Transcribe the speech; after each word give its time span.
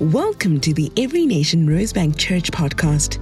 Welcome 0.00 0.58
to 0.62 0.74
the 0.74 0.90
Every 0.96 1.24
Nation 1.24 1.68
Rosebank 1.68 2.18
Church 2.18 2.50
podcast. 2.50 3.20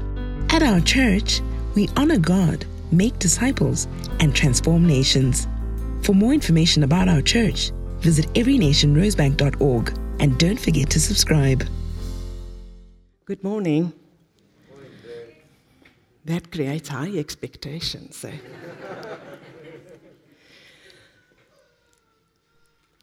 At 0.50 0.62
our 0.62 0.80
church, 0.80 1.42
we 1.74 1.86
honor 1.98 2.18
God, 2.18 2.64
make 2.90 3.18
disciples, 3.18 3.86
and 4.20 4.34
transform 4.34 4.86
nations. 4.86 5.46
For 6.00 6.14
more 6.14 6.32
information 6.32 6.82
about 6.82 7.10
our 7.10 7.20
church, 7.20 7.72
visit 7.98 8.24
everynationrosebank.org 8.32 9.98
and 10.18 10.38
don't 10.38 10.58
forget 10.58 10.88
to 10.88 10.98
subscribe. 10.98 11.62
Good 13.26 13.44
morning. 13.44 13.92
That 16.24 16.50
creates 16.50 16.88
high 16.88 17.18
expectations. 17.18 18.24
Eh? 18.24 18.32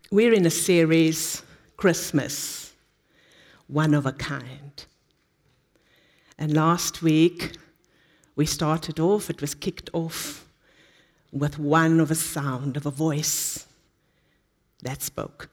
We're 0.10 0.34
in 0.34 0.48
a 0.48 0.50
series, 0.50 1.44
Christmas, 1.78 2.59
one 3.70 3.94
of 3.94 4.06
a 4.06 4.12
kind. 4.12 4.86
And 6.38 6.54
last 6.54 7.02
week, 7.02 7.56
we 8.36 8.46
started 8.46 9.00
off, 9.00 9.30
it 9.30 9.42
was 9.42 9.56
kicked 9.56 9.90
off 9.94 10.46
with 11.32 11.60
one 11.60 12.00
of 12.00 12.10
a 12.12 12.16
sound, 12.16 12.76
of 12.76 12.86
a 12.86 12.92
voice 12.92 13.68
that 14.82 15.02
spoke. 15.02 15.50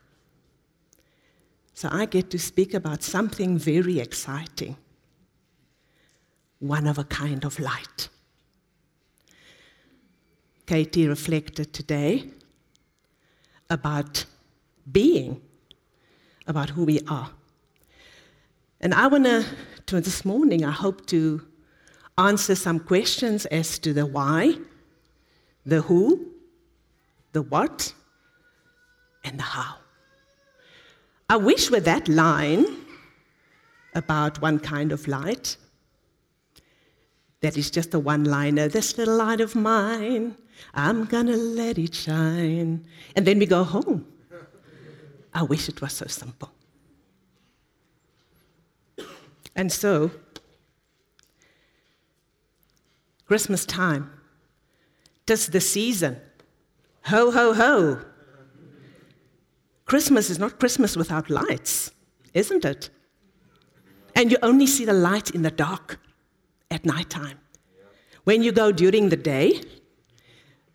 So 1.75 1.89
I 1.93 2.07
get 2.07 2.31
to 2.31 2.39
speak 2.39 2.73
about 2.73 3.03
something 3.03 3.59
very 3.59 4.01
exciting 4.01 4.77
one 6.59 6.87
of 6.87 6.99
a 6.99 7.05
kind 7.05 7.45
of 7.45 7.59
light. 7.61 8.09
Katie 10.67 11.07
reflected 11.07 11.73
today 11.73 12.25
about 13.69 14.25
being, 14.91 15.41
about 16.47 16.71
who 16.71 16.85
we 16.85 17.01
are. 17.09 17.31
And 18.87 18.95
I 18.95 19.09
want 19.09 19.25
to, 19.25 20.01
this 20.01 20.25
morning, 20.25 20.65
I 20.65 20.71
hope 20.71 21.07
to 21.07 21.45
answer 22.19 22.55
some 22.55 22.79
questions 22.79 23.45
as 23.47 23.81
to 23.81 23.93
the 23.93 24.07
why, 24.07 24.59
the 25.65 25.83
who, 25.83 26.25
the 27.33 27.43
what, 27.43 27.93
and 29.25 29.41
the 29.41 29.43
how. 29.43 29.75
I 31.29 31.37
wish 31.37 31.69
with 31.69 31.85
that 31.87 32.07
line 32.07 32.65
about 33.97 34.41
one 34.41 34.61
kind 34.61 34.93
of 34.93 35.09
light, 35.09 35.57
that 37.41 37.57
is 37.57 37.73
just 37.73 37.93
a 37.93 37.99
one 37.99 38.23
liner, 38.23 38.69
this 38.69 38.97
little 38.97 39.17
light 39.17 39.41
of 39.41 39.57
mine, 39.57 40.37
I'm 40.75 41.07
gonna 41.07 41.37
let 41.37 41.77
it 41.77 41.93
shine. 41.93 42.87
And 43.17 43.27
then 43.27 43.41
we 43.41 43.47
go 43.47 43.65
home. 43.65 44.07
I 45.35 45.43
wish 45.43 45.69
it 45.69 45.83
was 45.83 45.93
so 45.93 46.07
simple. 46.07 46.53
And 49.57 49.73
so, 49.73 50.11
Christmas 53.27 53.65
time, 53.65 54.11
tis 55.25 55.49
the 55.49 55.61
season. 55.61 56.19
Ho, 57.07 57.31
ho, 57.31 57.55
ho. 57.55 58.05
Christmas 59.87 60.29
is 60.29 60.39
not 60.39 60.59
Christmas 60.59 60.95
without 60.95 61.31
lights, 61.31 61.91
isn't 62.35 62.65
it? 62.65 62.91
And 64.15 64.31
you 64.31 64.37
only 64.43 64.67
see 64.67 64.85
the 64.85 64.93
light 64.93 65.31
in 65.31 65.43
the 65.43 65.51
dark 65.51 65.99
at 66.71 66.85
nighttime. 66.85 67.39
When 68.25 68.43
you 68.43 68.53
go 68.53 68.73
during 68.73 69.09
the 69.09 69.17
day, 69.17 69.63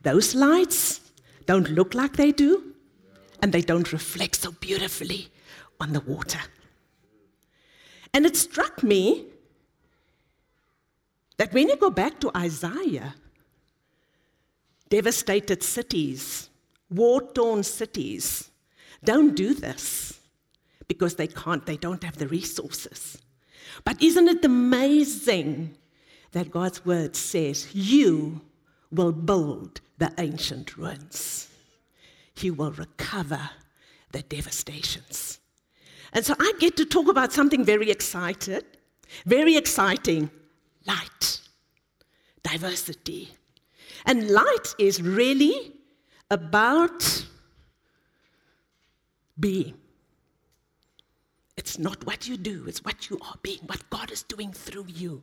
those 0.02 0.34
lights 0.34 1.02
don't 1.46 1.70
look 1.70 1.94
like 1.94 2.14
they 2.14 2.32
do, 2.32 2.74
and 3.44 3.54
they 3.54 3.62
don't 3.62 3.92
reflect 3.92 4.36
so 4.38 4.52
beautifully 4.54 5.28
on 5.80 5.94
the 5.94 6.02
water. 6.02 6.40
And 8.14 8.26
it 8.26 8.36
struck 8.36 8.84
me 8.84 9.26
that 11.38 11.54
when 11.54 11.70
you 11.70 11.78
go 11.78 11.90
back 11.90 12.20
to 12.20 12.31
Isaiah, 12.36 13.16
devastated 14.90 15.63
cities, 15.63 16.50
war 16.90 17.22
torn 17.34 17.63
cities, 17.63 18.52
don't 19.03 19.35
do 19.35 19.53
this 19.53 20.19
because 20.88 21.16
they 21.16 21.28
can't, 21.28 21.66
they 21.66 21.78
don't 21.78 22.03
have 22.03 22.18
the 22.18 22.28
resources. 22.28 23.18
But 23.85 24.02
isn't 24.02 24.28
it 24.28 24.46
amazing 24.46 25.78
that 26.34 26.52
God's 26.52 26.85
word 26.85 27.16
says, 27.16 27.74
You 27.74 28.41
will 28.91 29.12
build 29.12 29.81
the 29.97 30.14
ancient 30.18 30.78
ruins? 30.78 31.47
He 32.34 32.52
will 32.52 32.72
recover 32.72 33.50
the 34.12 34.22
devastations. 34.22 35.40
And 36.13 36.25
so 36.25 36.35
I 36.39 36.53
get 36.59 36.75
to 36.77 36.85
talk 36.85 37.07
about 37.07 37.31
something 37.31 37.63
very 37.63 37.89
excited, 37.89 38.66
very 39.25 39.55
exciting 39.55 40.29
light, 40.85 41.39
diversity. 42.44 43.29
And 44.05 44.29
light 44.29 44.75
is 44.77 45.01
really 45.01 45.73
about 46.29 47.25
being. 49.39 49.75
It's 51.57 51.77
not 51.77 52.05
what 52.05 52.28
you 52.28 52.38
do, 52.38 52.66
it's 52.67 52.83
what 52.83 53.09
you 53.09 53.19
are 53.22 53.35
being, 53.43 53.59
what 53.67 53.88
God 53.89 54.11
is 54.11 54.23
doing 54.23 54.51
through 54.51 54.88
you. 54.88 55.22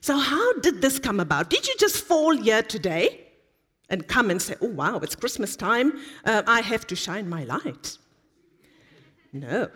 So, 0.00 0.18
how 0.18 0.52
did 0.60 0.82
this 0.82 0.98
come 0.98 1.20
about? 1.20 1.48
Did 1.48 1.66
you 1.66 1.74
just 1.78 2.04
fall 2.04 2.36
here 2.36 2.62
today 2.62 3.20
and 3.88 4.06
come 4.06 4.30
and 4.30 4.40
say, 4.40 4.54
oh, 4.60 4.68
wow, 4.68 4.98
it's 4.98 5.14
Christmas 5.14 5.56
time, 5.56 6.00
uh, 6.24 6.42
I 6.46 6.60
have 6.60 6.86
to 6.88 6.96
shine 6.96 7.28
my 7.28 7.44
light? 7.44 7.98
No. 9.32 9.70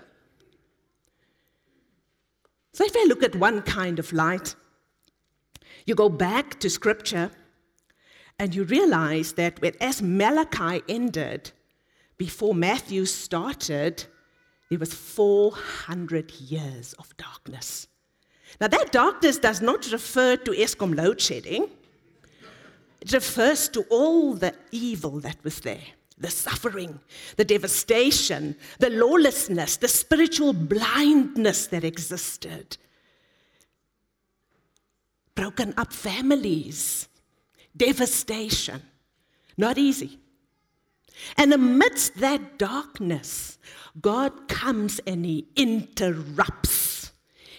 So, 2.76 2.84
if 2.84 2.94
I 2.94 3.04
look 3.04 3.22
at 3.22 3.34
one 3.34 3.62
kind 3.62 3.98
of 3.98 4.12
light, 4.12 4.54
you 5.86 5.94
go 5.94 6.10
back 6.10 6.60
to 6.60 6.68
scripture 6.68 7.30
and 8.38 8.54
you 8.54 8.64
realize 8.64 9.32
that 9.32 9.64
as 9.80 10.02
Malachi 10.02 10.82
ended, 10.86 11.52
before 12.18 12.54
Matthew 12.54 13.06
started, 13.06 14.04
there 14.68 14.78
was 14.78 14.92
400 14.92 16.30
years 16.32 16.92
of 16.98 17.16
darkness. 17.16 17.88
Now, 18.60 18.68
that 18.68 18.92
darkness 18.92 19.38
does 19.38 19.62
not 19.62 19.90
refer 19.90 20.36
to 20.36 20.50
Eskom 20.50 20.94
load 20.94 21.18
shedding. 21.18 21.70
It 23.00 23.10
refers 23.10 23.70
to 23.70 23.86
all 23.88 24.34
the 24.34 24.52
evil 24.70 25.18
that 25.20 25.42
was 25.42 25.60
there 25.60 25.95
the 26.18 26.30
suffering, 26.30 26.98
the 27.36 27.44
devastation, 27.44 28.56
the 28.78 28.90
lawlessness, 28.90 29.76
the 29.76 29.88
spiritual 29.88 30.52
blindness 30.52 31.66
that 31.66 31.84
existed. 31.84 32.78
Broken 35.34 35.74
up 35.76 35.92
families, 35.92 37.08
devastation. 37.76 38.82
Not 39.58 39.76
easy. 39.76 40.18
And 41.36 41.52
amidst 41.52 42.16
that 42.16 42.58
darkness, 42.58 43.58
God 44.00 44.48
comes 44.48 45.00
and 45.06 45.24
He 45.24 45.46
interrupts, 45.56 47.12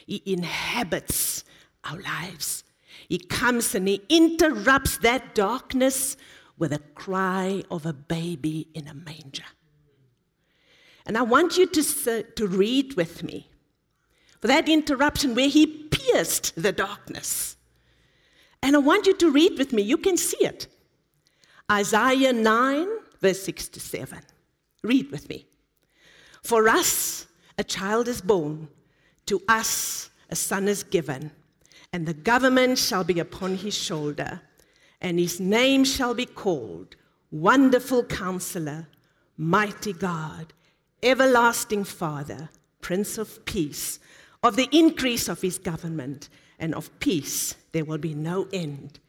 He 0.05 0.21
inhabits 0.25 1.43
our 1.83 1.99
lives. 1.99 2.63
He 3.09 3.19
comes 3.19 3.73
and 3.75 3.87
He 3.87 4.01
interrupts 4.09 4.97
that 4.99 5.35
darkness 5.35 6.17
with 6.57 6.73
a 6.73 6.79
cry 6.95 7.63
of 7.69 7.85
a 7.85 7.93
baby 7.93 8.67
in 8.73 8.87
a 8.87 8.93
manger. 8.93 9.43
And 11.05 11.17
I 11.17 11.21
want 11.21 11.57
you 11.57 11.67
to, 11.67 12.23
to 12.23 12.47
read 12.47 12.95
with 12.95 13.23
me 13.23 13.49
for 14.41 14.47
that 14.47 14.67
interruption 14.67 15.35
where 15.35 15.49
He 15.49 15.65
pierced 15.65 16.61
the 16.61 16.71
darkness. 16.71 17.55
And 18.61 18.75
I 18.75 18.79
want 18.79 19.07
you 19.07 19.15
to 19.15 19.31
read 19.31 19.57
with 19.57 19.71
me. 19.71 19.83
You 19.83 19.97
can 19.97 20.17
see 20.17 20.43
it. 20.43 20.67
Isaiah 21.71 22.33
9, 22.33 22.87
verse 23.21 23.43
6 23.43 23.69
to 23.69 23.79
7. 23.79 24.19
Read 24.83 25.11
with 25.11 25.29
me. 25.29 25.45
For 26.43 26.67
us, 26.69 27.27
a 27.57 27.63
child 27.63 28.07
is 28.07 28.21
born, 28.21 28.69
to 29.25 29.41
us, 29.47 30.09
a 30.29 30.35
son 30.35 30.67
is 30.67 30.83
given, 30.83 31.31
and 31.91 32.05
the 32.05 32.13
government 32.13 32.77
shall 32.77 33.03
be 33.03 33.19
upon 33.19 33.55
his 33.55 33.75
shoulder, 33.75 34.41
and 35.01 35.19
his 35.19 35.39
name 35.39 35.83
shall 35.83 36.13
be 36.13 36.25
called 36.25 36.95
Wonderful 37.31 38.03
Counselor, 38.05 38.87
Mighty 39.37 39.93
God, 39.93 40.53
Everlasting 41.03 41.83
Father, 41.83 42.49
Prince 42.81 43.17
of 43.17 43.45
Peace. 43.45 43.99
Of 44.43 44.55
the 44.55 44.69
increase 44.71 45.27
of 45.27 45.41
his 45.41 45.57
government 45.57 46.29
and 46.59 46.73
of 46.75 46.97
peace, 46.99 47.55
there 47.71 47.85
will 47.85 47.97
be 47.97 48.13
no 48.13 48.47
end 48.53 48.99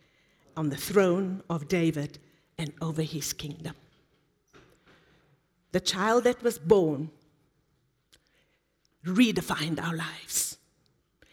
on 0.56 0.70
the 0.70 0.76
throne 0.76 1.43
of 1.49 1.69
David 1.69 2.19
and 2.56 2.73
over 2.81 3.02
his 3.02 3.32
kingdom 3.32 3.75
the 5.73 5.81
child 5.81 6.25
that 6.25 6.43
was 6.43 6.58
born 6.58 7.11
redefined 9.05 9.82
our 9.82 9.94
lives. 9.94 10.58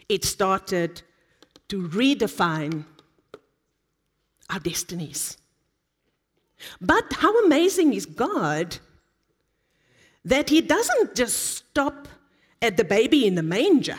It 0.09 0.23
started 0.23 1.01
to 1.69 1.87
redefine 1.87 2.85
our 4.49 4.59
destinies. 4.59 5.37
But 6.79 7.11
how 7.13 7.45
amazing 7.45 7.93
is 7.93 8.05
God 8.05 8.77
that 10.23 10.49
He 10.49 10.61
doesn't 10.61 11.15
just 11.15 11.37
stop 11.37 12.07
at 12.61 12.77
the 12.77 12.83
baby 12.83 13.25
in 13.27 13.35
the 13.35 13.43
manger 13.43 13.97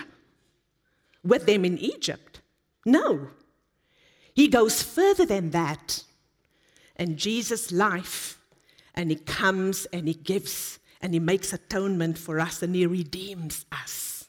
with 1.22 1.46
them 1.46 1.64
in 1.64 1.78
Egypt. 1.78 2.40
No. 2.84 3.28
He 4.34 4.48
goes 4.48 4.82
further 4.82 5.26
than 5.26 5.50
that. 5.50 6.04
And 6.96 7.16
Jesus' 7.16 7.72
life, 7.72 8.38
and 8.94 9.10
he 9.10 9.16
comes 9.16 9.86
and 9.86 10.08
he 10.08 10.14
gives 10.14 10.78
and 11.02 11.12
he 11.12 11.20
makes 11.20 11.52
atonement 11.52 12.16
for 12.16 12.40
us 12.40 12.62
and 12.62 12.74
he 12.74 12.86
redeems 12.86 13.66
us. 13.70 14.28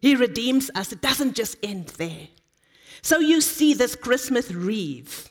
He 0.00 0.16
redeems 0.16 0.70
us. 0.74 0.92
It 0.92 1.02
doesn't 1.02 1.36
just 1.36 1.56
end 1.62 1.88
there. 1.98 2.28
So 3.02 3.18
you 3.18 3.40
see 3.40 3.74
this 3.74 3.94
Christmas 3.94 4.50
wreath, 4.50 5.30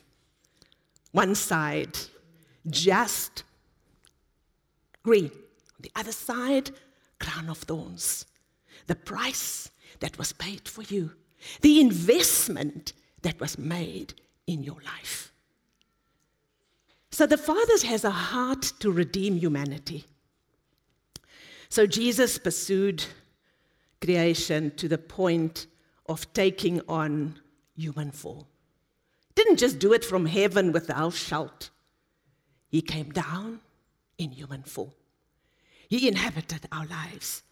one 1.12 1.34
side, 1.34 1.98
just 2.68 3.44
green. 5.02 5.30
On 5.30 5.80
the 5.80 5.92
other 5.94 6.12
side, 6.12 6.70
crown 7.18 7.48
of 7.48 7.58
thorns. 7.58 8.26
The 8.86 8.94
price 8.94 9.70
that 10.00 10.18
was 10.18 10.32
paid 10.32 10.68
for 10.68 10.82
you, 10.82 11.12
the 11.60 11.80
investment 11.80 12.92
that 13.22 13.40
was 13.40 13.58
made 13.58 14.14
in 14.46 14.62
your 14.62 14.78
life. 14.84 15.32
So 17.10 17.26
the 17.26 17.38
Father 17.38 17.86
has 17.86 18.04
a 18.04 18.10
heart 18.10 18.72
to 18.80 18.90
redeem 18.90 19.38
humanity. 19.38 20.04
So 21.68 21.86
Jesus 21.86 22.38
pursued 22.38 23.04
creation 24.00 24.70
to 24.76 24.88
the 24.88 24.98
point 24.98 25.66
of 26.06 26.32
taking 26.34 26.80
on 26.88 27.40
human 27.76 28.10
form. 28.10 28.46
Didn't 29.34 29.58
just 29.58 29.78
do 29.78 29.92
it 29.92 30.04
from 30.04 30.26
heaven 30.26 30.72
with 30.72 30.86
thou 30.86 31.10
shalt. 31.10 31.70
He 32.68 32.80
came 32.82 33.10
down 33.10 33.60
in 34.18 34.30
human 34.30 34.62
form. 34.62 34.92
He 35.88 36.08
inhabited 36.08 36.66
our 36.72 36.86
lives. 36.86 37.42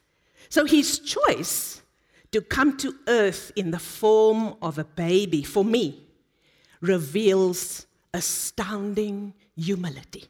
So 0.49 0.65
his 0.65 0.99
choice 0.99 1.82
to 2.32 2.41
come 2.41 2.76
to 2.79 2.94
earth 3.06 3.53
in 3.55 3.71
the 3.71 3.79
form 3.79 4.55
of 4.61 4.79
a 4.79 4.85
baby, 4.85 5.43
for 5.43 5.65
me, 5.65 6.09
reveals 6.81 7.87
astounding 8.12 9.35
humility. 9.56 10.25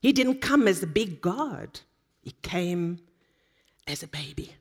He 0.00 0.12
didn't 0.12 0.40
come 0.40 0.66
as 0.68 0.82
a 0.82 0.86
big 0.86 1.20
God, 1.20 1.80
he 2.22 2.32
came 2.42 3.00
as 3.86 4.02
a 4.02 4.08
baby. 4.08 4.54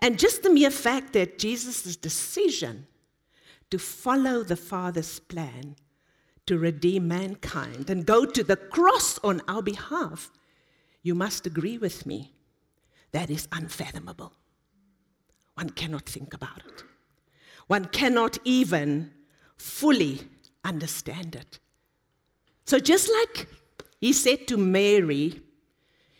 And 0.00 0.18
just 0.18 0.42
the 0.42 0.50
mere 0.50 0.70
fact 0.70 1.12
that 1.14 1.38
Jesus' 1.38 1.96
decision 1.96 2.86
to 3.70 3.78
follow 3.78 4.42
the 4.42 4.56
Father's 4.56 5.18
plan 5.18 5.76
to 6.46 6.58
redeem 6.58 7.08
mankind 7.08 7.90
and 7.90 8.06
go 8.06 8.24
to 8.24 8.42
the 8.42 8.56
cross 8.56 9.18
on 9.18 9.42
our 9.48 9.62
behalf, 9.62 10.30
you 11.02 11.14
must 11.14 11.46
agree 11.46 11.76
with 11.76 12.06
me, 12.06 12.32
that 13.12 13.30
is 13.30 13.48
unfathomable. 13.52 14.32
One 15.54 15.70
cannot 15.70 16.08
think 16.08 16.32
about 16.32 16.62
it. 16.66 16.84
One 17.66 17.86
cannot 17.86 18.38
even 18.44 19.12
fully 19.56 20.20
understand 20.64 21.34
it. 21.34 21.58
So, 22.64 22.78
just 22.78 23.10
like 23.10 23.48
he 24.00 24.12
said 24.12 24.46
to 24.48 24.56
Mary, 24.56 25.42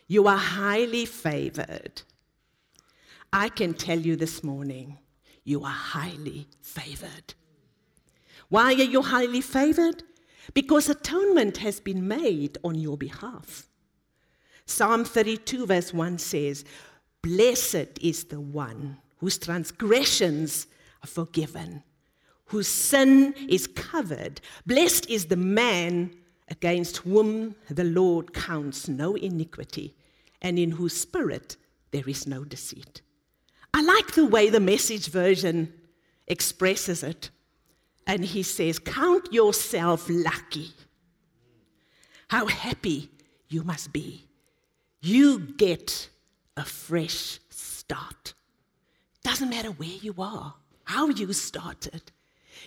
You 0.06 0.26
are 0.26 0.36
highly 0.36 1.06
favored, 1.06 2.02
I 3.32 3.50
can 3.50 3.75
tell 3.75 3.98
you 3.98 4.16
this 4.16 4.42
morning, 4.42 4.98
you 5.44 5.62
are 5.64 5.70
highly 5.70 6.48
favored. 6.62 7.34
Why 8.48 8.72
are 8.72 8.82
you 8.82 9.02
highly 9.02 9.42
favored? 9.42 10.02
Because 10.54 10.88
atonement 10.88 11.58
has 11.58 11.78
been 11.78 12.08
made 12.08 12.56
on 12.64 12.76
your 12.76 12.96
behalf. 12.96 13.69
Psalm 14.64 15.04
32, 15.04 15.66
verse 15.66 15.92
1 15.92 16.19
says, 16.19 16.64
Blessed 17.22 17.98
is 18.00 18.25
the 18.25 18.40
one 18.40 18.96
whose 19.19 19.36
transgressions 19.38 20.66
are 21.02 21.08
forgiven, 21.08 21.82
whose 22.46 22.69
sin 22.69 23.34
is 23.48 23.66
covered. 23.66 24.40
Blessed 24.64 25.10
is 25.10 25.26
the 25.26 25.36
man 25.36 26.14
against 26.48 26.98
whom 26.98 27.54
the 27.69 27.84
Lord 27.84 28.32
counts 28.32 28.88
no 28.88 29.14
iniquity, 29.16 29.94
and 30.40 30.58
in 30.58 30.70
whose 30.70 30.98
spirit 30.98 31.56
there 31.90 32.08
is 32.08 32.26
no 32.26 32.44
deceit. 32.44 33.02
I 33.74 33.82
like 33.82 34.12
the 34.12 34.26
way 34.26 34.50
the 34.50 34.60
message 34.60 35.08
version 35.08 35.72
expresses 36.26 37.02
it. 37.02 37.30
And 38.06 38.24
he 38.24 38.42
says, 38.42 38.78
Count 38.78 39.32
yourself 39.32 40.06
lucky. 40.08 40.72
How 42.28 42.46
happy 42.46 43.10
you 43.48 43.62
must 43.62 43.92
be 43.92 44.28
you 45.00 45.38
get 45.38 46.08
a 46.56 46.64
fresh 46.64 47.38
start. 47.50 48.34
Doesn't 49.22 49.50
matter 49.50 49.70
where 49.70 49.88
you 49.88 50.14
are, 50.18 50.54
how 50.84 51.08
you 51.08 51.32
started, 51.32 52.02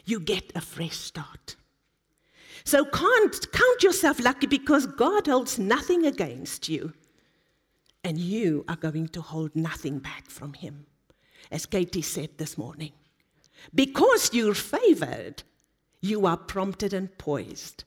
you 0.05 0.19
get 0.19 0.51
a 0.55 0.61
fresh 0.61 0.97
start. 0.97 1.55
So 2.63 2.85
can't 2.85 3.51
count 3.51 3.83
yourself 3.83 4.19
lucky 4.19 4.47
because 4.47 4.85
God 4.85 5.27
holds 5.27 5.57
nothing 5.57 6.05
against 6.05 6.69
you. 6.69 6.93
And 8.03 8.17
you 8.17 8.65
are 8.67 8.75
going 8.75 9.09
to 9.09 9.21
hold 9.21 9.55
nothing 9.55 9.99
back 9.99 10.29
from 10.29 10.53
Him, 10.53 10.85
as 11.51 11.65
Katie 11.65 12.01
said 12.01 12.29
this 12.37 12.57
morning. 12.57 12.93
Because 13.75 14.33
you're 14.33 14.55
favored, 14.55 15.43
you 16.01 16.25
are 16.25 16.37
prompted 16.37 16.93
and 16.93 17.15
poised 17.17 17.83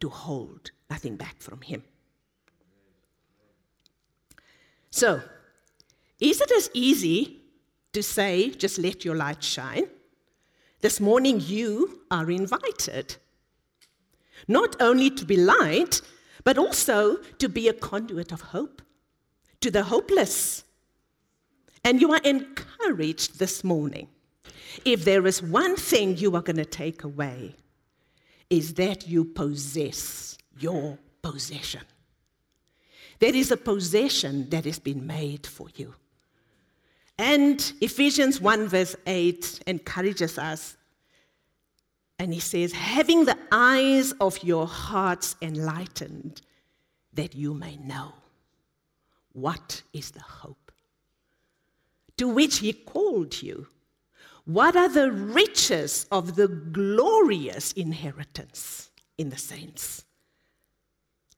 to 0.00 0.08
hold 0.08 0.70
nothing 0.90 1.16
back 1.16 1.40
from 1.40 1.62
Him. 1.62 1.82
So, 4.90 5.20
is 6.20 6.40
it 6.40 6.50
as 6.52 6.70
easy 6.72 7.40
to 7.92 8.02
say, 8.02 8.50
just 8.50 8.78
let 8.78 9.04
your 9.04 9.16
light 9.16 9.42
shine? 9.42 9.88
This 10.80 11.00
morning, 11.00 11.40
you 11.40 12.02
are 12.10 12.30
invited 12.30 13.16
not 14.48 14.80
only 14.80 15.10
to 15.10 15.24
be 15.24 15.36
light, 15.36 16.00
but 16.44 16.58
also 16.58 17.16
to 17.38 17.48
be 17.48 17.68
a 17.68 17.72
conduit 17.72 18.32
of 18.32 18.40
hope 18.40 18.82
to 19.60 19.70
the 19.70 19.84
hopeless. 19.84 20.64
And 21.86 22.00
you 22.00 22.12
are 22.12 22.20
encouraged 22.24 23.38
this 23.38 23.62
morning. 23.62 24.08
If 24.84 25.04
there 25.04 25.24
is 25.24 25.40
one 25.40 25.76
thing 25.76 26.16
you 26.16 26.34
are 26.34 26.42
going 26.42 26.56
to 26.56 26.64
take 26.64 27.04
away, 27.04 27.54
is 28.50 28.74
that 28.74 29.06
you 29.06 29.24
possess 29.24 30.36
your 30.58 30.98
possession. 31.22 31.82
There 33.20 33.34
is 33.34 33.52
a 33.52 33.56
possession 33.56 34.50
that 34.50 34.64
has 34.64 34.80
been 34.80 35.06
made 35.06 35.46
for 35.46 35.68
you. 35.76 35.94
And 37.18 37.72
Ephesians 37.80 38.40
1, 38.40 38.66
verse 38.66 38.96
8 39.06 39.60
encourages 39.68 40.38
us. 40.38 40.76
And 42.18 42.34
he 42.34 42.40
says, 42.40 42.72
having 42.72 43.26
the 43.26 43.38
eyes 43.52 44.10
of 44.20 44.42
your 44.42 44.66
hearts 44.66 45.36
enlightened, 45.40 46.42
that 47.12 47.36
you 47.36 47.54
may 47.54 47.76
know 47.76 48.12
what 49.34 49.82
is 49.92 50.10
the 50.10 50.20
hope 50.20 50.65
to 52.18 52.28
which 52.28 52.58
he 52.58 52.72
called 52.72 53.42
you. 53.42 53.68
What 54.44 54.76
are 54.76 54.88
the 54.88 55.10
riches 55.10 56.06
of 56.10 56.36
the 56.36 56.48
glorious 56.48 57.72
inheritance 57.72 58.90
in 59.18 59.30
the 59.30 59.38
saints? 59.38 60.06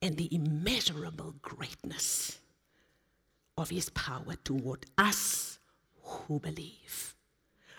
and 0.01 0.17
the 0.17 0.33
immeasurable 0.35 1.35
greatness 1.43 2.41
of 3.57 3.71
his 3.71 3.91
power 3.91 4.35
toward 4.45 4.87
us 4.97 5.59
who 6.03 6.39
believe, 6.39 7.17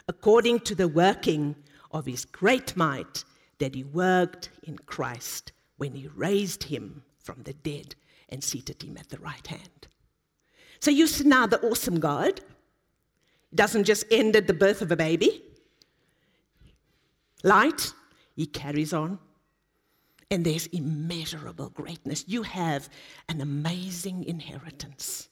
according 0.08 0.60
to 0.60 0.76
the 0.76 0.88
working 0.88 1.56
of 1.92 2.06
his 2.06 2.26
great 2.26 2.76
might 2.76 3.24
that 3.60 3.76
he 3.76 3.84
worked 3.84 4.50
in 4.64 4.78
Christ 4.78 5.52
when 5.78 5.94
he 5.94 6.08
raised 6.08 6.64
him 6.64 7.04
from 7.18 7.42
the 7.44 7.54
dead 7.54 7.96
and 8.30 8.44
seated 8.44 8.84
him 8.84 8.98
at 8.98 9.10
the 9.10 9.20
right 9.20 9.48
hand. 9.48 9.88
So 10.80 10.92
you 10.92 11.08
see 11.08 11.24
now 11.24 11.48
the 11.48 11.62
awesome 11.62 12.00
God 12.00 12.42
doesn't 13.54 13.86
just 13.86 14.06
end 14.12 14.36
at 14.36 14.48
the 14.48 14.54
birth 14.54 14.82
of 14.82 14.92
a 14.92 14.96
baby. 14.96 15.44
Light, 17.44 17.94
he 18.36 18.46
carries 18.46 18.94
on 18.94 19.20
and 20.32 20.46
there's 20.46 20.68
immeasurable 20.68 21.70
greatness. 21.70 22.24
You 22.28 22.44
have 22.44 22.90
an 23.28 23.42
amazing 23.42 24.24
inheritance. 24.26 25.30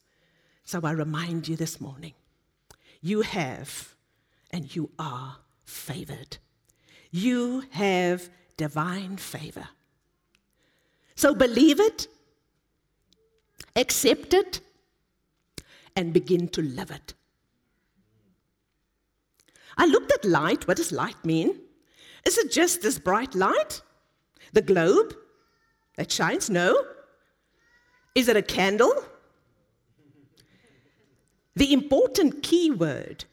So 0.64 0.82
I 0.84 0.92
remind 0.92 1.48
you 1.48 1.56
this 1.56 1.80
morning 1.80 2.14
you 3.02 3.22
have 3.22 3.96
and 4.52 4.76
you 4.76 4.90
are 4.98 5.38
favored. 5.66 6.38
You 7.12 7.64
have 7.72 8.30
divine 8.58 9.18
favor. 9.18 9.68
So 11.16 11.34
believe 11.34 11.80
it, 11.80 12.08
accept 13.76 14.34
it, 14.34 14.62
and 15.96 16.14
begin 16.14 16.48
to 16.50 16.62
live 16.62 16.92
it. 16.92 17.14
I 19.78 19.86
looked 19.86 20.12
at 20.12 20.26
light. 20.26 20.68
What 20.68 20.78
does 20.78 20.92
light 20.92 21.24
mean? 21.24 21.60
Is 22.26 22.38
it 22.38 22.52
just 22.52 22.82
this 22.82 23.00
bright 23.00 23.36
light? 23.36 23.82
The 24.54 24.62
globe 24.62 25.16
that 25.96 26.12
shines? 26.12 26.50
No. 26.50 26.84
Is 28.16 28.28
it 28.28 28.36
a 28.36 28.42
candle? 28.42 29.06
The 31.56 31.74
important 31.74 32.44
key 32.44 32.72
word 32.72 33.26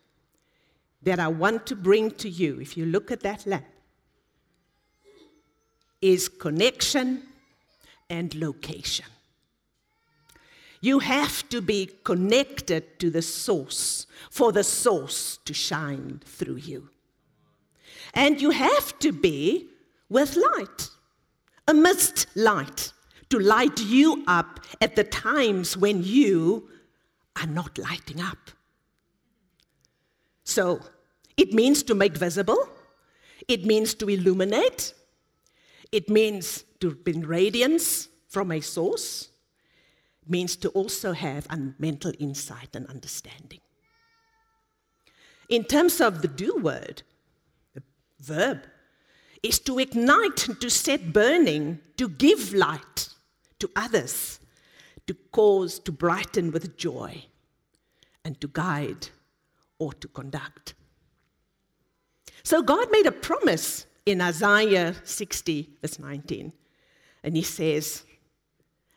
that 1.02 1.18
I 1.18 1.28
want 1.28 1.66
to 1.66 1.76
bring 1.76 2.10
to 2.12 2.28
you, 2.28 2.60
if 2.60 2.76
you 2.76 2.86
look 2.86 3.10
at 3.10 3.20
that 3.20 3.46
lamp, 3.46 3.64
is 6.00 6.28
connection 6.28 7.22
and 8.10 8.34
location. 8.34 9.06
You 10.84 10.98
have 10.98 11.48
to 11.48 11.62
be 11.62 11.88
connected 12.04 12.98
to 12.98 13.08
the 13.08 13.22
source 13.22 14.06
for 14.28 14.52
the 14.52 14.62
source 14.62 15.38
to 15.46 15.54
shine 15.54 16.20
through 16.26 16.56
you. 16.56 16.90
And 18.12 18.38
you 18.38 18.50
have 18.50 18.98
to 18.98 19.10
be 19.10 19.68
with 20.10 20.36
light, 20.36 20.90
amidst 21.66 22.26
light, 22.36 22.92
to 23.30 23.38
light 23.38 23.80
you 23.80 24.24
up 24.26 24.60
at 24.82 24.94
the 24.94 25.04
times 25.04 25.74
when 25.74 26.02
you 26.02 26.68
are 27.40 27.46
not 27.46 27.78
lighting 27.78 28.20
up. 28.20 28.50
So, 30.44 30.82
it 31.38 31.54
means 31.54 31.82
to 31.84 31.94
make 31.94 32.18
visible, 32.18 32.68
it 33.48 33.64
means 33.64 33.94
to 33.94 34.10
illuminate, 34.10 34.92
it 35.92 36.10
means 36.10 36.64
to 36.80 36.94
bring 36.94 37.22
radiance 37.22 38.08
from 38.28 38.52
a 38.52 38.60
source, 38.60 39.30
means 40.28 40.56
to 40.56 40.68
also 40.70 41.12
have 41.12 41.46
a 41.50 41.58
mental 41.78 42.12
insight 42.18 42.74
and 42.74 42.86
understanding. 42.86 43.60
In 45.48 45.64
terms 45.64 46.00
of 46.00 46.22
the 46.22 46.28
do 46.28 46.56
word, 46.56 47.02
the 47.74 47.82
verb 48.20 48.66
is 49.42 49.58
to 49.60 49.78
ignite, 49.78 50.48
to 50.60 50.70
set 50.70 51.12
burning, 51.12 51.80
to 51.96 52.08
give 52.08 52.54
light 52.54 53.08
to 53.58 53.70
others, 53.76 54.40
to 55.06 55.14
cause, 55.32 55.78
to 55.80 55.92
brighten 55.92 56.50
with 56.50 56.76
joy, 56.76 57.26
and 58.24 58.40
to 58.40 58.48
guide 58.48 59.08
or 59.78 59.92
to 59.92 60.08
conduct. 60.08 60.74
So 62.42 62.62
God 62.62 62.90
made 62.90 63.06
a 63.06 63.12
promise 63.12 63.86
in 64.06 64.20
Isaiah 64.20 64.94
60, 65.04 65.70
verse 65.80 65.98
19, 65.98 66.52
and 67.22 67.36
He 67.36 67.42
says, 67.42 68.04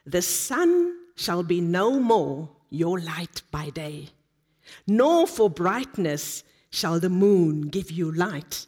The 0.05 0.21
sun 0.21 0.95
shall 1.17 1.43
be 1.43 1.59
no 1.59 1.99
more 1.99 2.47
your 2.69 2.99
light 2.99 3.41
by 3.51 3.69
day, 3.71 4.09
nor 4.85 5.27
for 5.27 5.49
brightness 5.49 6.43
shall 6.69 6.99
the 6.99 7.09
moon 7.09 7.63
give 7.63 7.91
you 7.91 8.11
light. 8.11 8.67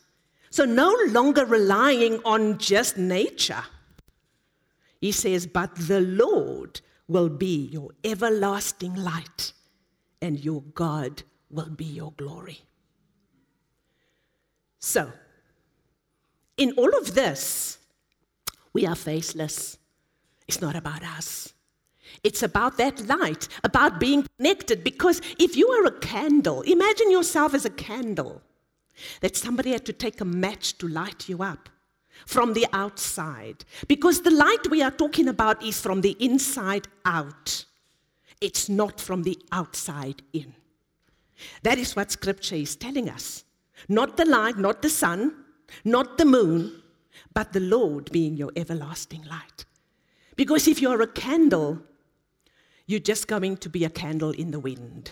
So, 0.50 0.66
no 0.66 0.96
longer 1.10 1.46
relying 1.46 2.20
on 2.26 2.58
just 2.58 2.98
nature. 2.98 3.64
He 5.00 5.12
says, 5.12 5.46
But 5.46 5.76
the 5.76 6.02
Lord 6.02 6.82
will 7.08 7.30
be 7.30 7.68
your 7.68 7.92
everlasting 8.04 8.96
light, 8.96 9.54
and 10.20 10.44
your 10.44 10.64
God 10.74 11.22
will 11.52 11.70
be 11.70 11.86
your 11.86 12.14
glory. 12.14 12.62
So, 14.80 15.12
in 16.58 16.72
all 16.78 16.98
of 16.98 17.14
this, 17.14 17.78
we 18.74 18.88
are 18.88 18.96
faceless. 18.96 19.78
It's 20.48 20.62
not 20.62 20.76
about 20.76 21.04
us. 21.04 21.54
It's 22.24 22.44
about 22.44 22.78
that 22.78 23.08
light, 23.08 23.48
about 23.64 24.00
being 24.00 24.28
connected. 24.38 24.84
Because 24.84 25.22
if 25.38 25.56
you 25.56 25.68
are 25.70 25.86
a 25.86 26.00
candle, 26.00 26.62
imagine 26.62 27.12
yourself 27.12 27.54
as 27.54 27.66
a 27.66 27.70
candle 27.70 28.42
that 29.22 29.36
somebody 29.36 29.72
had 29.72 29.86
to 29.86 29.94
take 29.94 30.22
a 30.22 30.26
match 30.26 30.78
to 30.80 30.88
light 30.88 31.30
you 31.30 31.42
up 31.42 31.70
from 32.26 32.54
the 32.54 32.68
outside. 32.74 33.64
Because 33.88 34.22
the 34.22 34.32
light 34.32 34.70
we 34.70 34.82
are 34.82 34.92
talking 34.92 35.28
about 35.28 35.64
is 35.64 35.80
from 35.80 36.02
the 36.02 36.18
inside 36.20 36.88
out, 37.06 37.66
it's 38.42 38.70
not 38.70 39.00
from 39.00 39.24
the 39.24 39.38
outside 39.52 40.22
in. 40.34 40.54
That 41.64 41.78
is 41.78 41.96
what 41.96 42.12
scripture 42.12 42.56
is 42.56 42.76
telling 42.76 43.10
us. 43.10 43.46
Not 43.88 44.18
the 44.18 44.26
light, 44.26 44.58
not 44.58 44.82
the 44.82 44.90
sun, 44.90 45.34
not 45.86 46.18
the 46.18 46.26
moon, 46.26 46.82
but 47.34 47.54
the 47.54 47.62
Lord 47.62 48.12
being 48.12 48.36
your 48.36 48.52
everlasting 48.56 49.24
light. 49.24 49.66
Because 50.36 50.68
if 50.68 50.82
you're 50.82 51.02
a 51.02 51.08
candle, 51.08 51.82
you're 52.90 53.00
just 53.00 53.28
going 53.28 53.56
to 53.56 53.70
be 53.70 53.86
a 53.86 53.90
candle 53.90 54.32
in 54.32 54.50
the 54.50 54.60
wind. 54.60 55.12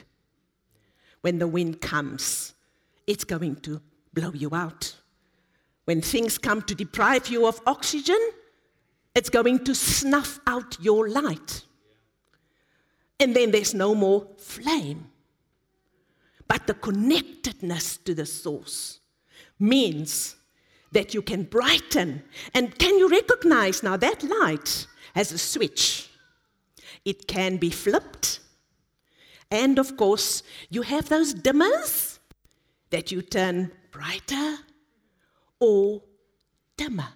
When 1.21 1.37
the 1.37 1.47
wind 1.47 1.79
comes, 1.79 2.55
it's 3.05 3.23
going 3.23 3.57
to 3.57 3.79
blow 4.15 4.31
you 4.33 4.49
out. 4.55 4.95
When 5.85 6.01
things 6.01 6.39
come 6.39 6.63
to 6.63 6.73
deprive 6.73 7.27
you 7.27 7.45
of 7.45 7.61
oxygen, 7.67 8.17
it's 9.13 9.29
going 9.29 9.63
to 9.65 9.75
snuff 9.75 10.39
out 10.47 10.75
your 10.81 11.07
light. 11.07 11.65
And 13.19 13.35
then 13.35 13.51
there's 13.51 13.75
no 13.75 13.93
more 13.93 14.25
flame. 14.39 15.11
But 16.47 16.65
the 16.65 16.73
connectedness 16.73 17.97
to 17.97 18.15
the 18.15 18.25
source 18.25 19.01
means 19.59 20.35
that 20.93 21.13
you 21.13 21.21
can 21.21 21.43
brighten. 21.43 22.23
And 22.55 22.75
can 22.79 22.97
you 22.97 23.07
recognize 23.07 23.83
now 23.83 23.97
that 23.97 24.23
light 24.23 24.87
has 25.13 25.31
a 25.31 25.37
switch? 25.37 26.06
It 27.05 27.27
can 27.27 27.57
be 27.57 27.69
flipped. 27.69 28.39
And 29.49 29.79
of 29.79 29.95
course, 29.95 30.43
you 30.69 30.81
have 30.81 31.09
those 31.09 31.33
dimmers 31.33 32.19
that 32.89 33.11
you 33.11 33.21
turn 33.21 33.71
brighter 33.91 34.57
or 35.59 36.03
dimmer. 36.75 37.09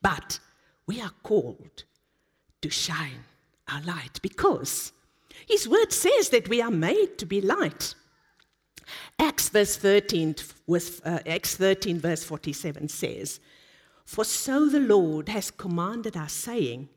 But 0.00 0.38
we 0.86 1.00
are 1.00 1.12
called 1.22 1.84
to 2.62 2.70
shine 2.70 3.24
our 3.68 3.82
light 3.82 4.20
because 4.22 4.92
his 5.46 5.68
word 5.68 5.92
says 5.92 6.30
that 6.30 6.48
we 6.48 6.60
are 6.60 6.70
made 6.70 7.18
to 7.18 7.26
be 7.26 7.40
light. 7.40 7.94
Acts 9.18 9.48
verse 9.48 9.76
13, 9.76 10.36
with, 10.66 11.00
uh, 11.04 11.18
Acts 11.26 11.56
13 11.56 11.98
verse 11.98 12.24
47 12.24 12.88
says, 12.88 13.40
For 14.04 14.24
so 14.24 14.68
the 14.68 14.80
Lord 14.80 15.28
has 15.28 15.50
commanded 15.50 16.16
us, 16.16 16.32
saying, 16.32 16.88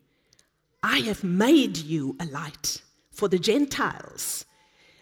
I 0.84 1.00
have 1.00 1.24
made 1.24 1.78
you 1.78 2.16
a 2.20 2.26
light 2.26 2.82
for 3.12 3.28
the 3.28 3.40
Gentiles, 3.40 4.46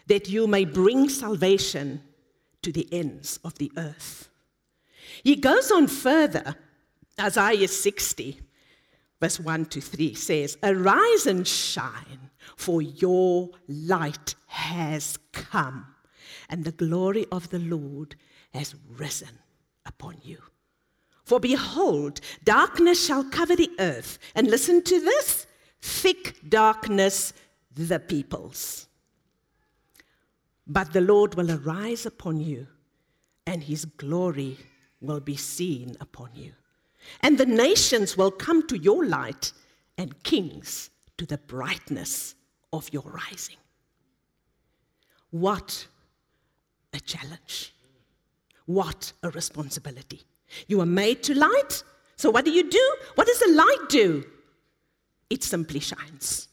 that 0.06 0.28
you 0.28 0.46
may 0.46 0.64
bring 0.64 1.08
salvation 1.08 2.02
to 2.62 2.72
the 2.72 2.86
ends 2.92 3.38
of 3.44 3.56
the 3.58 3.72
earth. 3.76 4.28
He 5.22 5.36
goes 5.36 5.70
on 5.70 5.86
further, 5.86 6.56
Isaiah 7.18 7.68
60, 7.68 8.40
verse 9.20 9.40
1 9.40 9.66
to 9.66 9.80
3 9.80 10.14
says, 10.14 10.58
Arise 10.62 11.26
and 11.26 11.46
shine, 11.46 12.30
for 12.56 12.82
your 12.82 13.50
light 13.68 14.34
has 14.46 15.18
come, 15.32 15.86
and 16.48 16.64
the 16.64 16.72
glory 16.72 17.26
of 17.32 17.48
the 17.50 17.58
Lord 17.58 18.16
has 18.52 18.74
risen 18.88 19.38
upon 19.86 20.16
you. 20.22 20.38
For 21.24 21.38
behold, 21.38 22.20
darkness 22.44 23.04
shall 23.06 23.24
cover 23.24 23.54
the 23.54 23.70
earth. 23.78 24.18
And 24.34 24.48
listen 24.48 24.82
to 24.82 25.00
this 25.00 25.46
thick 25.80 26.36
darkness 26.48 27.32
the 27.74 27.98
peoples. 27.98 28.86
But 30.66 30.92
the 30.92 31.00
Lord 31.00 31.34
will 31.34 31.50
arise 31.50 32.06
upon 32.06 32.40
you, 32.40 32.66
and 33.46 33.62
his 33.62 33.84
glory 33.84 34.56
will 35.00 35.20
be 35.20 35.36
seen 35.36 35.96
upon 36.00 36.30
you. 36.34 36.52
And 37.22 37.38
the 37.38 37.46
nations 37.46 38.16
will 38.16 38.30
come 38.30 38.66
to 38.68 38.78
your 38.78 39.04
light, 39.06 39.52
and 39.98 40.22
kings 40.22 40.90
to 41.18 41.26
the 41.26 41.38
brightness 41.38 42.34
of 42.72 42.88
your 42.92 43.02
rising. 43.02 43.56
What 45.30 45.86
a 46.92 47.00
challenge! 47.00 47.74
What 48.66 49.12
a 49.24 49.30
responsibility. 49.30 50.22
You 50.68 50.80
are 50.80 50.86
made 50.86 51.24
to 51.24 51.34
light. 51.34 51.82
So, 52.14 52.30
what 52.30 52.44
do 52.44 52.52
you 52.52 52.70
do? 52.70 52.96
What 53.16 53.26
does 53.26 53.40
the 53.40 53.52
light 53.52 53.88
do? 53.88 54.24
It 55.30 55.44
simply 55.44 55.80
shines. 55.80 56.48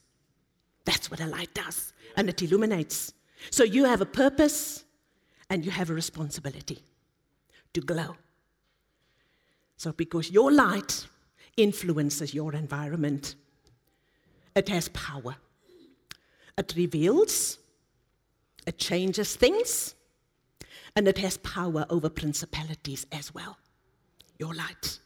That's 0.85 1.11
what 1.11 1.19
a 1.19 1.25
light 1.25 1.53
does, 1.53 1.91
and 2.15 2.29
it 2.29 2.41
illuminates. 2.41 3.13
So 3.49 3.63
you 3.63 3.83
have 3.85 4.01
a 4.01 4.05
purpose 4.05 4.85
and 5.49 5.65
you 5.65 5.71
have 5.71 5.89
a 5.89 5.93
responsibility 5.93 6.83
to 7.73 7.81
glow. 7.81 8.15
So, 9.77 9.91
because 9.91 10.31
your 10.31 10.51
light 10.51 11.07
influences 11.55 12.33
your 12.33 12.53
environment, 12.53 13.35
it 14.55 14.69
has 14.69 14.89
power. 14.89 15.35
It 16.57 16.73
reveals, 16.75 17.59
it 18.65 18.79
changes 18.79 19.35
things, 19.35 19.93
and 20.95 21.07
it 21.07 21.19
has 21.19 21.37
power 21.37 21.85
over 21.89 22.09
principalities 22.09 23.05
as 23.11 23.33
well. 23.33 23.57
Your 24.39 24.53
light. 24.55 24.99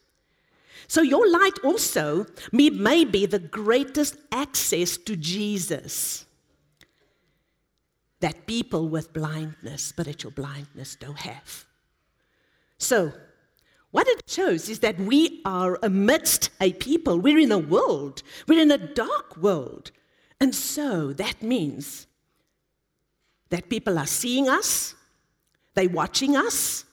So, 0.88 1.02
your 1.02 1.30
light 1.30 1.58
also 1.64 2.26
may 2.52 3.04
be 3.04 3.26
the 3.26 3.38
greatest 3.38 4.16
access 4.30 4.96
to 4.98 5.16
Jesus. 5.16 6.26
That 8.20 8.46
people 8.46 8.88
with 8.88 9.12
blindness, 9.12 9.82
spiritual 9.82 10.30
blindness, 10.30 10.96
don't 10.96 11.18
have. 11.18 11.64
So, 12.78 13.12
what 13.92 14.08
it 14.08 14.22
shows 14.26 14.68
is 14.68 14.80
that 14.80 14.98
we 14.98 15.42
are 15.44 15.78
amidst 15.82 16.50
a 16.60 16.72
people, 16.72 17.18
we're 17.18 17.38
in 17.38 17.52
a 17.52 17.58
world, 17.58 18.22
we're 18.48 18.62
in 18.62 18.70
a 18.70 18.78
dark 18.78 19.36
world. 19.36 19.90
And 20.40 20.54
so 20.54 21.12
that 21.12 21.42
means 21.42 22.06
that 23.50 23.68
people 23.68 23.98
are 23.98 24.06
seeing 24.06 24.48
us, 24.48 24.94
they're 25.74 25.90
watching 25.90 26.36
us, 26.36 26.86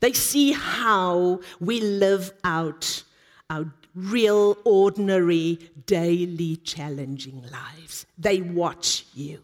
they 0.00 0.12
see 0.12 0.52
how 0.52 1.40
we 1.60 1.80
live 1.80 2.32
out 2.42 3.02
our 3.48 3.72
real, 3.94 4.56
ordinary, 4.64 5.58
daily, 5.86 6.56
challenging 6.56 7.44
lives. 7.52 8.06
They 8.18 8.40
watch 8.40 9.06
you. 9.14 9.42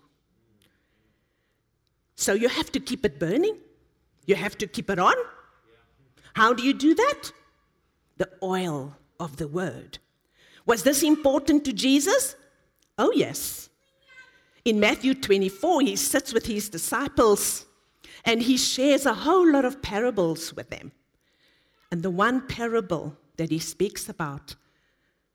So 2.15 2.33
you 2.33 2.49
have 2.49 2.73
to 2.73 2.81
keep 2.81 3.05
it 3.05 3.19
burning, 3.19 3.59
you 4.25 4.35
have 4.35 4.57
to 4.59 4.67
keep 4.67 4.89
it 4.91 4.99
on. 4.99 5.15
How 6.35 6.53
do 6.53 6.63
you 6.63 6.73
do 6.73 6.95
that? 6.95 7.33
The 8.17 8.31
oil 8.43 8.97
of 9.21 9.37
the 9.37 9.49
word. 9.49 9.99
Was 10.65 10.83
this 10.83 11.03
important 11.03 11.65
to 11.67 11.73
Jesus? 11.73 12.35
Oh, 12.99 13.13
yes. 13.15 13.69
In 14.65 14.81
Matthew 14.81 15.15
24, 15.15 15.83
he 15.83 15.97
sits 15.97 16.33
with 16.33 16.47
his 16.47 16.69
disciples 16.69 17.66
and 18.27 18.43
he 18.43 18.57
shares 18.57 19.07
a 19.07 19.15
whole 19.15 19.51
lot 19.51 19.65
of 19.65 19.81
parables 19.81 20.53
with 20.53 20.69
them. 20.69 20.91
And 21.93 22.03
the 22.03 22.11
one 22.11 22.47
parable 22.49 23.17
that 23.37 23.51
he 23.51 23.61
speaks 23.61 24.09
about 24.09 24.57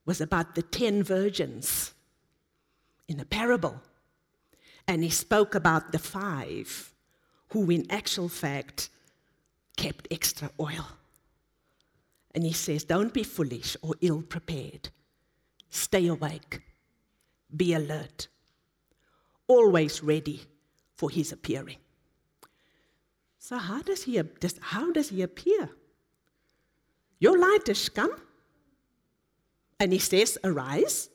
was 0.05 0.19
about 0.19 0.55
the 0.55 0.61
ten 0.61 1.01
virgins 1.01 1.93
in 3.07 3.19
a 3.19 3.25
parable. 3.25 3.81
And 4.87 5.03
he 5.03 5.09
spoke 5.09 5.55
about 5.55 5.93
the 5.93 5.99
five 5.99 6.93
who, 7.49 7.69
in 7.71 7.89
actual 7.89 8.27
fact, 8.27 8.89
kept 9.77 10.07
extra 10.11 10.49
oil. 10.59 10.87
And 12.35 12.43
he 12.43 12.53
says, 12.53 12.83
Don't 12.83 13.13
be 13.13 13.23
foolish 13.23 13.77
or 13.81 13.95
ill 14.01 14.21
prepared. 14.21 14.89
Stay 15.69 16.07
awake. 16.07 16.61
Be 17.55 17.73
alert. 17.73 18.27
Always 19.47 20.03
ready 20.03 20.41
for 20.95 21.09
his 21.09 21.31
appearing. 21.31 21.77
So, 23.43 23.57
how 23.57 23.81
does 23.81 24.03
he, 24.03 24.21
how 24.59 24.91
does 24.91 25.09
he 25.09 25.23
appear? 25.23 25.71
Your 27.19 27.39
light 27.39 27.65
has 27.65 27.89
come. 27.89 28.15
And 29.79 29.91
he 29.91 29.97
says, 29.97 30.37
Arise. 30.43 31.09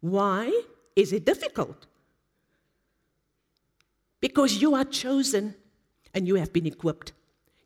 Why 0.00 0.62
is 0.96 1.12
it 1.12 1.26
difficult? 1.26 1.86
Because 4.22 4.62
you 4.62 4.74
are 4.74 4.84
chosen 4.84 5.54
and 6.14 6.26
you 6.26 6.36
have 6.36 6.54
been 6.54 6.66
equipped. 6.66 7.12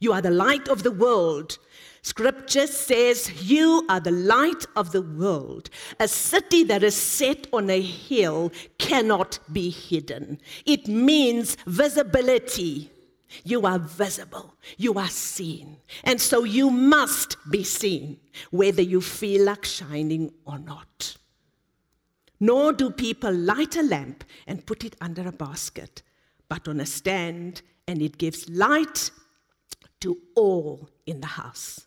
You 0.00 0.12
are 0.12 0.20
the 0.20 0.32
light 0.32 0.66
of 0.66 0.82
the 0.82 0.90
world. 0.90 1.58
Scripture 2.02 2.66
says, 2.66 3.48
You 3.48 3.86
are 3.88 4.00
the 4.00 4.10
light 4.10 4.66
of 4.74 4.90
the 4.90 5.02
world. 5.02 5.70
A 6.00 6.08
city 6.08 6.64
that 6.64 6.82
is 6.82 6.96
set 6.96 7.46
on 7.52 7.70
a 7.70 7.80
hill 7.80 8.50
cannot 8.78 9.38
be 9.52 9.70
hidden. 9.70 10.40
It 10.66 10.88
means 10.88 11.56
visibility. 11.66 12.90
You 13.42 13.62
are 13.66 13.78
visible. 13.78 14.54
You 14.76 14.94
are 14.94 15.08
seen. 15.08 15.78
And 16.04 16.20
so 16.20 16.44
you 16.44 16.70
must 16.70 17.36
be 17.50 17.64
seen, 17.64 18.20
whether 18.50 18.82
you 18.82 19.00
feel 19.00 19.44
like 19.46 19.64
shining 19.64 20.32
or 20.44 20.58
not. 20.58 21.16
Nor 22.40 22.72
do 22.72 22.90
people 22.90 23.32
light 23.32 23.76
a 23.76 23.82
lamp 23.82 24.24
and 24.46 24.66
put 24.66 24.84
it 24.84 24.96
under 25.00 25.26
a 25.26 25.32
basket, 25.32 26.02
but 26.48 26.68
on 26.68 26.80
a 26.80 26.86
stand, 26.86 27.62
and 27.86 28.02
it 28.02 28.18
gives 28.18 28.48
light 28.48 29.10
to 30.00 30.18
all 30.34 30.88
in 31.06 31.20
the 31.20 31.26
house. 31.26 31.86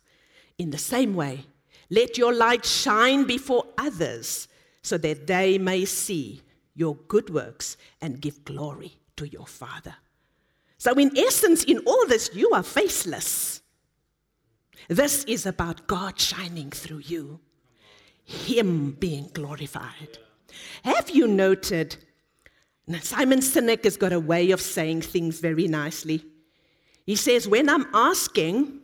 In 0.58 0.70
the 0.70 0.78
same 0.78 1.14
way, 1.14 1.46
let 1.90 2.18
your 2.18 2.34
light 2.34 2.64
shine 2.64 3.24
before 3.24 3.64
others 3.78 4.48
so 4.82 4.98
that 4.98 5.26
they 5.26 5.58
may 5.58 5.84
see 5.84 6.42
your 6.74 6.96
good 7.08 7.30
works 7.30 7.76
and 8.00 8.20
give 8.20 8.44
glory 8.44 8.98
to 9.16 9.28
your 9.28 9.46
Father. 9.46 9.94
So, 10.78 10.92
in 10.94 11.16
essence, 11.18 11.64
in 11.64 11.78
all 11.80 12.06
this, 12.06 12.30
you 12.32 12.50
are 12.52 12.62
faceless. 12.62 13.62
This 14.88 15.24
is 15.24 15.44
about 15.44 15.86
God 15.86 16.18
shining 16.18 16.70
through 16.70 17.02
you, 17.04 17.40
Him 18.24 18.92
being 18.92 19.28
glorified. 19.34 20.18
Have 20.84 21.10
you 21.10 21.26
noted? 21.26 21.96
Simon 23.02 23.40
Sinek 23.40 23.84
has 23.84 23.96
got 23.96 24.12
a 24.12 24.20
way 24.20 24.50
of 24.50 24.60
saying 24.60 25.02
things 25.02 25.40
very 25.40 25.66
nicely. 25.68 26.24
He 27.04 27.16
says, 27.16 27.48
When 27.48 27.68
I'm 27.68 27.86
asking 27.92 28.80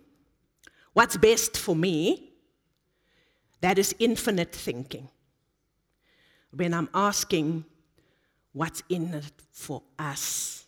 what's 0.93 1.17
best 1.17 1.57
for 1.57 1.77
me, 1.77 2.31
that 3.61 3.79
is 3.79 3.95
infinite 3.99 4.53
thinking. 4.53 5.09
When 6.51 6.75
I'm 6.75 6.91
asking 6.93 7.65
what's 8.53 8.83
in 8.89 9.15
it 9.15 9.33
for 9.53 9.83
us. 9.99 10.64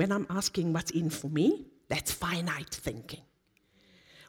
When 0.00 0.12
I'm 0.12 0.26
asking 0.30 0.72
what's 0.72 0.92
in 0.92 1.10
for 1.10 1.28
me, 1.28 1.66
that's 1.90 2.10
finite 2.10 2.74
thinking. 2.74 3.20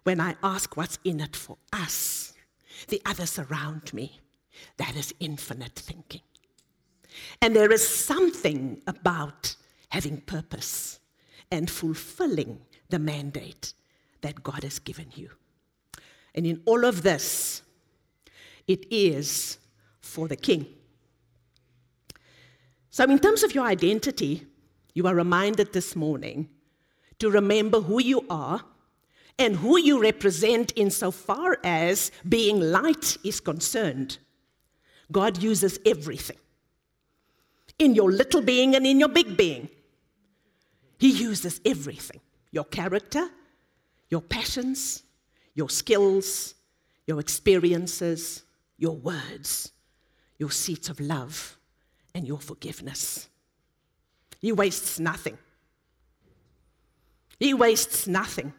When 0.03 0.19
I 0.19 0.35
ask 0.43 0.75
what's 0.75 0.99
in 1.05 1.21
it 1.21 1.33
for 1.33 1.59
us, 1.71 2.33
the 2.89 3.01
others 3.05 3.39
around 3.39 3.93
me, 3.93 4.19
that 4.75 4.97
is 4.97 5.13
infinite 5.21 5.79
thinking. 5.79 6.19
And 7.41 7.55
there 7.55 7.71
is 7.71 7.87
something 7.87 8.81
about 8.85 9.55
having 9.87 10.19
purpose 10.19 10.99
and 11.49 11.71
fulfilling 11.71 12.59
the 12.89 12.99
mandate 12.99 13.71
that 14.19 14.43
God 14.43 14.63
has 14.63 14.77
given 14.77 15.07
you. 15.15 15.29
And 16.35 16.45
in 16.45 16.61
all 16.65 16.83
of 16.83 17.01
this, 17.01 17.61
it 18.67 18.87
is 18.91 19.57
for 20.01 20.27
the 20.27 20.35
king. 20.35 20.65
So, 22.89 23.05
in 23.05 23.19
terms 23.19 23.43
of 23.43 23.55
your 23.55 23.63
identity, 23.63 24.47
you 24.93 25.07
are 25.07 25.15
reminded 25.15 25.73
this 25.73 25.95
morning 25.95 26.49
to 27.19 27.29
remember 27.29 27.81
who 27.81 28.01
you 28.01 28.25
are 28.29 28.63
and 29.37 29.55
who 29.57 29.77
you 29.77 30.01
represent 30.01 30.73
insofar 30.75 31.57
as 31.63 32.11
being 32.27 32.59
light 32.59 33.17
is 33.23 33.39
concerned. 33.39 34.17
God 35.11 35.41
uses 35.41 35.79
everything 35.85 36.37
in 37.79 37.95
your 37.95 38.11
little 38.11 38.41
being 38.41 38.75
and 38.75 38.85
in 38.85 38.99
your 38.99 39.09
big 39.09 39.35
being. 39.35 39.69
He 40.97 41.09
uses 41.09 41.59
everything 41.65 42.21
your 42.51 42.65
character, 42.65 43.29
your 44.09 44.21
passions, 44.21 45.03
your 45.55 45.69
skills, 45.69 46.53
your 47.07 47.19
experiences, 47.19 48.43
your 48.77 48.95
words, 48.95 49.71
your 50.37 50.51
seats 50.51 50.89
of 50.89 50.99
love, 50.99 51.57
and 52.13 52.27
your 52.27 52.39
forgiveness. 52.39 53.29
He 54.41 54.51
wastes 54.51 54.99
nothing. 54.99 55.37
He 57.39 57.53
wastes 57.53 58.07
nothing. 58.07 58.53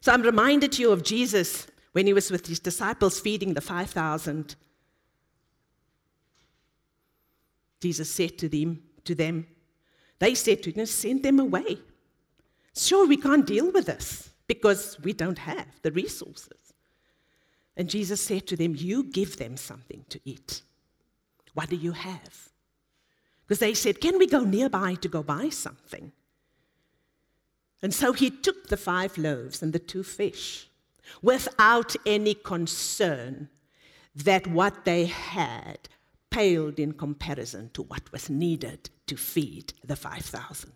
So 0.00 0.12
I'm 0.12 0.22
reminded 0.22 0.72
to 0.72 0.82
you 0.82 0.92
of 0.92 1.02
Jesus 1.02 1.66
when 1.92 2.06
he 2.06 2.12
was 2.12 2.30
with 2.30 2.46
his 2.46 2.60
disciples 2.60 3.20
feeding 3.20 3.54
the 3.54 3.60
5,000. 3.60 4.56
Jesus 7.80 8.10
said 8.10 8.38
to 8.38 8.48
them, 8.48 8.82
to 9.04 9.14
them, 9.14 9.46
they 10.18 10.34
said 10.34 10.62
to 10.62 10.70
him, 10.70 10.86
send 10.86 11.22
them 11.22 11.40
away. 11.40 11.78
Sure, 12.76 13.06
we 13.06 13.16
can't 13.16 13.46
deal 13.46 13.70
with 13.72 13.86
this 13.86 14.30
because 14.46 14.98
we 15.02 15.12
don't 15.12 15.38
have 15.38 15.66
the 15.82 15.92
resources. 15.92 16.74
And 17.76 17.88
Jesus 17.88 18.20
said 18.20 18.46
to 18.48 18.56
them, 18.56 18.74
You 18.76 19.04
give 19.04 19.36
them 19.38 19.56
something 19.56 20.04
to 20.10 20.20
eat. 20.24 20.62
What 21.54 21.70
do 21.70 21.76
you 21.76 21.92
have? 21.92 22.49
Because 23.50 23.58
they 23.58 23.74
said, 23.74 24.00
Can 24.00 24.16
we 24.16 24.28
go 24.28 24.44
nearby 24.44 24.94
to 24.94 25.08
go 25.08 25.24
buy 25.24 25.48
something? 25.48 26.12
And 27.82 27.92
so 27.92 28.12
he 28.12 28.30
took 28.30 28.68
the 28.68 28.76
five 28.76 29.18
loaves 29.18 29.60
and 29.60 29.72
the 29.72 29.80
two 29.80 30.04
fish 30.04 30.70
without 31.20 31.96
any 32.06 32.34
concern 32.34 33.48
that 34.14 34.46
what 34.46 34.84
they 34.84 35.06
had 35.06 35.88
paled 36.30 36.78
in 36.78 36.92
comparison 36.92 37.70
to 37.74 37.82
what 37.82 38.12
was 38.12 38.30
needed 38.30 38.88
to 39.08 39.16
feed 39.16 39.72
the 39.84 39.96
5,000. 39.96 40.72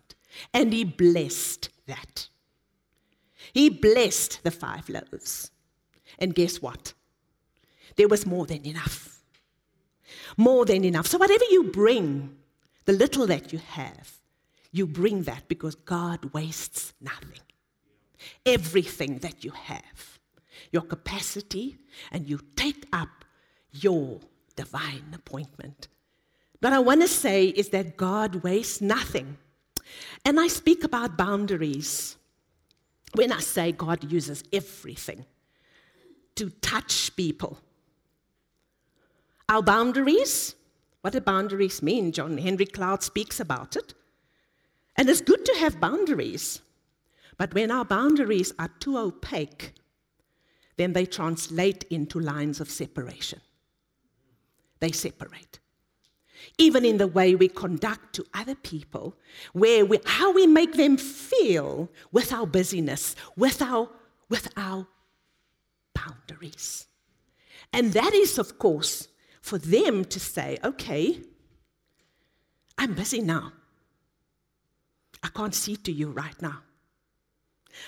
And 0.53 0.73
he 0.73 0.83
blessed 0.83 1.69
that. 1.87 2.27
He 3.53 3.69
blessed 3.69 4.43
the 4.43 4.51
five 4.51 4.89
loaves. 4.89 5.49
And 6.19 6.35
guess 6.35 6.61
what? 6.61 6.91
There 7.95 8.09
was 8.09 8.25
more 8.25 8.45
than 8.45 8.65
enough. 8.65 9.23
More 10.35 10.65
than 10.65 10.83
enough. 10.83 11.07
So, 11.07 11.17
whatever 11.17 11.45
you 11.49 11.71
bring, 11.71 12.35
the 12.85 12.93
little 12.93 13.27
that 13.27 13.51
you 13.51 13.59
have, 13.59 14.11
you 14.71 14.85
bring 14.85 15.23
that 15.23 15.47
because 15.47 15.75
God 15.75 16.33
wastes 16.33 16.93
nothing. 17.01 17.39
Everything 18.45 19.19
that 19.19 19.43
you 19.43 19.51
have, 19.51 20.19
your 20.71 20.81
capacity, 20.81 21.77
and 22.11 22.27
you 22.29 22.39
take 22.55 22.85
up 22.91 23.25
your 23.71 24.19
divine 24.55 25.13
appointment. 25.13 25.87
What 26.59 26.73
I 26.73 26.79
want 26.79 27.01
to 27.01 27.07
say 27.07 27.47
is 27.47 27.69
that 27.69 27.97
God 27.97 28.43
wastes 28.43 28.81
nothing. 28.81 29.37
And 30.23 30.39
I 30.39 30.47
speak 30.47 30.83
about 30.83 31.17
boundaries 31.17 32.17
when 33.13 33.31
I 33.31 33.39
say 33.39 33.71
God 33.71 34.11
uses 34.11 34.43
everything 34.51 35.25
to 36.35 36.49
touch 36.61 37.15
people. 37.15 37.59
Our 39.47 39.61
boundaries, 39.61 40.55
what 41.05 41.13
do 41.13 41.21
boundaries 41.21 41.83
mean? 41.83 42.11
John 42.11 42.39
Henry 42.39 42.65
Cloud 42.65 43.03
speaks 43.03 43.39
about 43.39 43.75
it. 43.75 43.93
And 44.95 45.07
it's 45.07 45.21
good 45.21 45.45
to 45.45 45.55
have 45.59 45.79
boundaries. 45.79 46.61
But 47.37 47.53
when 47.53 47.69
our 47.69 47.85
boundaries 47.85 48.51
are 48.57 48.71
too 48.79 48.97
opaque, 48.97 49.73
then 50.77 50.93
they 50.93 51.05
translate 51.05 51.83
into 51.91 52.19
lines 52.19 52.59
of 52.59 52.71
separation. 52.71 53.39
They 54.79 54.91
separate. 54.91 55.59
Even 56.57 56.83
in 56.83 56.97
the 56.97 57.05
way 57.05 57.35
we 57.35 57.49
conduct 57.49 58.15
to 58.15 58.25
other 58.33 58.55
people, 58.55 59.15
where 59.53 59.85
we, 59.85 59.99
how 60.05 60.33
we 60.33 60.47
make 60.47 60.73
them 60.73 60.97
feel 60.97 61.87
with 62.11 62.33
our 62.33 62.47
busyness, 62.47 63.15
with 63.37 63.61
our, 63.61 63.91
with 64.27 64.51
our 64.57 64.87
boundaries. 65.93 66.87
And 67.71 67.93
that 67.93 68.15
is, 68.15 68.39
of 68.39 68.57
course, 68.57 69.07
for 69.45 69.59
them 69.59 70.03
to 70.03 70.19
say, 70.19 70.57
okay, 70.63 71.19
I'm 72.79 72.95
busy 72.95 73.21
now. 73.21 73.51
I 75.21 75.27
can't 75.27 75.53
see 75.53 75.75
to 75.75 75.91
you 75.91 76.09
right 76.09 76.41
now. 76.41 76.63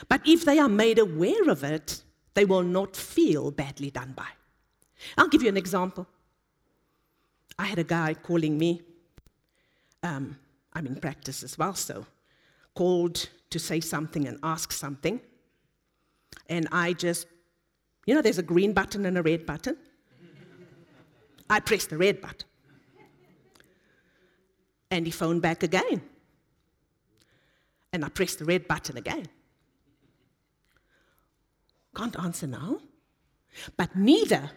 But 0.07 0.21
if 0.23 0.45
they 0.45 0.59
are 0.59 0.69
made 0.69 0.99
aware 0.99 1.49
of 1.49 1.63
it, 1.63 2.03
they 2.35 2.45
will 2.45 2.61
not 2.61 2.95
feel 2.95 3.49
badly 3.49 3.89
done 3.89 4.13
by. 4.15 4.27
I'll 5.17 5.29
give 5.29 5.41
you 5.41 5.49
an 5.49 5.57
example. 5.57 6.05
I 7.57 7.65
had 7.65 7.79
a 7.79 7.83
guy 7.83 8.13
calling 8.13 8.55
me. 8.55 8.83
Um, 10.03 10.37
I'm 10.73 10.85
in 10.85 10.97
practice 10.97 11.41
as 11.41 11.57
well, 11.57 11.73
so 11.73 12.05
called 12.75 13.29
to 13.49 13.57
say 13.57 13.79
something 13.79 14.27
and 14.27 14.37
ask 14.43 14.71
something. 14.71 15.19
And 16.49 16.67
I 16.71 16.93
just, 16.93 17.25
you 18.05 18.13
know, 18.13 18.21
there's 18.21 18.37
a 18.37 18.43
green 18.43 18.73
button 18.73 19.07
and 19.07 19.17
a 19.17 19.23
red 19.23 19.47
button. 19.47 19.75
I 21.49 21.59
pressed 21.59 21.89
the 21.89 21.97
red 21.97 22.21
button. 22.21 22.47
And 24.89 25.05
he 25.05 25.11
phoned 25.11 25.41
back 25.41 25.63
again. 25.63 26.01
And 27.91 28.05
I 28.05 28.09
pressed 28.09 28.39
the 28.39 28.45
red 28.45 28.67
button 28.67 28.97
again. 28.97 29.27
Can't 31.95 32.19
answer 32.19 32.47
now. 32.47 32.79
But 33.75 33.95
neither 33.95 34.51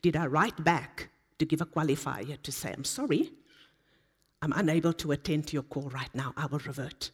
did 0.00 0.16
I 0.16 0.26
write 0.26 0.62
back 0.62 1.08
to 1.38 1.44
give 1.44 1.60
a 1.60 1.66
qualifier 1.66 2.40
to 2.40 2.52
say, 2.52 2.72
I'm 2.72 2.84
sorry, 2.84 3.32
I'm 4.40 4.52
unable 4.52 4.92
to 4.94 5.12
attend 5.12 5.48
to 5.48 5.54
your 5.54 5.64
call 5.64 5.88
right 5.90 6.14
now. 6.14 6.32
I 6.36 6.46
will 6.46 6.60
revert. 6.60 7.10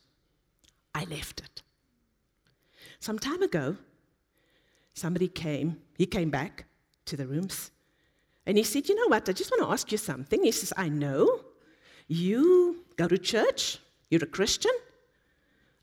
I 0.95 1.05
left 1.05 1.41
it. 1.41 1.63
Some 3.01 3.19
time 3.19 3.43
ago, 3.43 3.77
somebody 4.95 5.29
came, 5.29 5.79
he 5.97 6.07
came 6.07 6.31
back 6.31 6.67
to 7.07 7.17
the 7.17 7.27
rooms, 7.27 7.71
and 8.49 8.57
he 8.57 8.65
said, 8.65 8.89
You 8.89 8.95
know 8.95 9.09
what? 9.09 9.29
I 9.29 9.33
just 9.33 9.51
want 9.51 9.63
to 9.63 9.71
ask 9.71 9.93
you 9.93 9.99
something. 9.99 10.43
He 10.43 10.53
says, 10.53 10.73
I 10.77 10.89
know 10.89 11.45
you 12.09 12.83
go 12.97 13.07
to 13.07 13.19
church, 13.19 13.79
you're 14.09 14.25
a 14.25 14.27
Christian. 14.27 14.73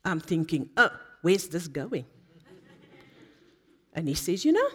I'm 0.04 0.18
thinking, 0.18 0.68
Oh, 0.76 0.90
where's 1.22 1.46
this 1.48 1.68
going? 1.68 2.04
and 3.94 4.08
he 4.08 4.14
says, 4.14 4.44
You 4.44 4.52
know, 4.52 4.68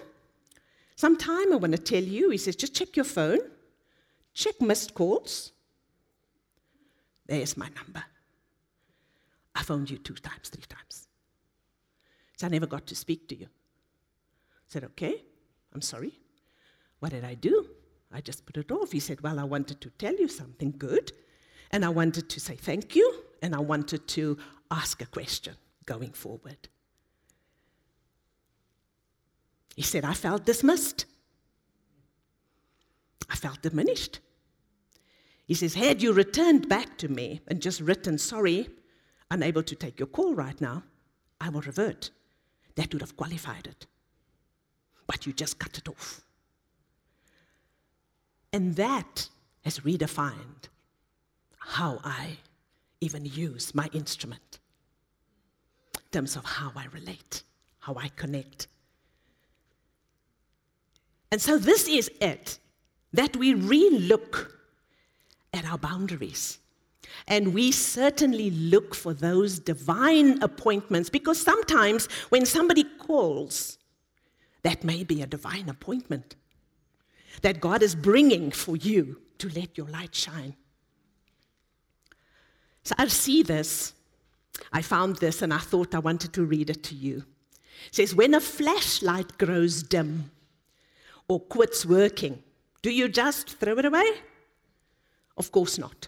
sometime 0.96 1.52
I 1.52 1.58
want 1.58 1.74
to 1.74 1.78
tell 1.78 2.02
you, 2.02 2.30
he 2.30 2.38
says, 2.38 2.56
just 2.56 2.74
check 2.74 2.96
your 2.96 3.04
phone, 3.04 3.40
check 4.34 4.62
missed 4.62 4.94
calls. 4.94 5.52
There's 7.28 7.58
my 7.58 7.68
number. 7.76 8.04
I 9.54 9.64
phoned 9.64 9.90
you 9.90 9.98
two 9.98 10.16
times, 10.16 10.48
three 10.48 10.64
times. 10.64 11.10
So 12.38 12.48
I 12.48 12.50
never 12.50 12.68
got 12.68 12.88
to 12.88 12.96
speak 12.96 13.28
to 13.28 13.36
you. 13.36 13.48
I 13.48 14.70
said, 14.70 14.86
Okay, 14.86 15.26
I'm 15.74 15.82
sorry. 15.82 16.14
What 17.00 17.12
did 17.12 17.26
I 17.26 17.34
do? 17.34 17.68
I 18.14 18.22
just 18.22 18.46
put 18.46 18.58
it 18.58 18.72
off. 18.72 18.92
He 18.92 19.00
said, 19.00 19.22
Well, 19.22 19.40
I 19.40 19.44
wanted 19.44 19.82
to 19.82 19.90
tell 19.92 20.16
you 20.16 20.28
something 20.28 20.74
good, 20.78 21.12
and 21.72 21.86
I 21.86 21.90
wanted 21.90 22.30
to 22.30 22.40
say 22.40 22.56
thank 22.56 22.96
you, 22.96 23.24
and 23.42 23.56
I 23.56 23.60
wanted 23.60 24.08
to 24.10 24.38
ask 24.70 25.02
a 25.02 25.06
question 25.06 25.56
going 25.86 26.12
forward. 26.12 26.70
He 29.76 29.82
said, 29.82 30.04
I 30.06 30.14
felt 30.14 30.46
dismissed. 30.46 31.06
I 33.30 33.36
felt 33.36 33.62
diminished. 33.62 34.20
He 35.46 35.54
says, 35.54 35.74
Had 35.74 36.02
you 36.02 36.14
returned 36.14 36.68
back 36.68 36.98
to 37.00 37.08
me 37.08 37.42
and 37.48 37.62
just 37.62 37.82
written, 37.82 38.18
Sorry, 38.18 38.70
unable 39.30 39.64
to 39.64 39.76
take 39.76 40.00
your 40.00 40.08
call 40.08 40.36
right 40.36 40.60
now, 40.60 40.84
I 41.40 41.50
will 41.50 41.62
revert. 41.62 42.12
That 42.76 42.94
would 42.94 43.02
have 43.02 43.18
qualified 43.18 43.68
it. 43.68 43.88
But 45.08 45.26
you 45.26 45.34
just 45.34 45.60
cut 45.60 45.78
it 45.78 45.88
off. 45.90 46.22
And 48.54 48.76
that 48.76 49.30
has 49.64 49.80
redefined 49.80 50.70
how 51.58 52.00
I 52.04 52.38
even 53.00 53.26
use 53.26 53.74
my 53.74 53.90
instrument 53.94 54.60
in 55.96 56.02
terms 56.12 56.36
of 56.36 56.44
how 56.44 56.72
I 56.76 56.86
relate, 56.94 57.44
how 57.80 57.96
I 57.96 58.10
connect. 58.10 58.68
And 61.32 61.42
so 61.42 61.58
this 61.58 61.88
is 61.88 62.12
it 62.20 62.60
that 63.14 63.36
we 63.38 63.54
relook 63.54 64.52
at 65.54 65.66
our 65.66 65.78
boundaries. 65.78 66.60
And 67.28 67.54
we 67.54 67.72
certainly 67.72 68.52
look 68.52 68.96
for 68.96 69.14
those 69.14 69.60
divine 69.60 70.42
appointments 70.42 71.10
because 71.10 71.40
sometimes 71.40 72.08
when 72.30 72.46
somebody 72.46 72.84
calls, 72.84 73.78
that 74.64 74.84
may 74.84 75.04
be 75.04 75.22
a 75.22 75.28
divine 75.28 75.70
appointment 75.70 76.36
that 77.42 77.62
God 77.62 77.82
is 77.82 77.96
bringing 77.96 78.52
for 78.52 78.76
you 78.76 79.22
to 79.38 79.50
let 79.50 79.78
your 79.78 79.88
light 79.88 80.14
shine. 80.14 80.56
So 82.84 82.96
I 82.98 83.08
see 83.08 83.44
this. 83.44 83.94
I 84.72 84.82
found 84.82 85.18
this 85.18 85.42
and 85.42 85.54
I 85.54 85.58
thought 85.58 85.96
I 85.96 86.00
wanted 86.00 86.34
to 86.34 86.44
read 86.44 86.70
it 86.70 86.84
to 86.84 86.96
you. 86.96 87.24
It 87.88 87.96
says, 87.96 88.16
When 88.16 88.34
a 88.34 88.40
flashlight 88.40 89.38
grows 89.38 89.84
dim 89.84 90.32
or 91.28 91.40
quits 91.40 91.86
working, 91.86 92.44
do 92.82 92.90
you 92.92 93.08
just 93.08 93.58
throw 93.60 93.78
it 93.78 93.86
away? 93.86 94.06
Of 95.38 95.52
course 95.52 95.78
not. 95.78 96.08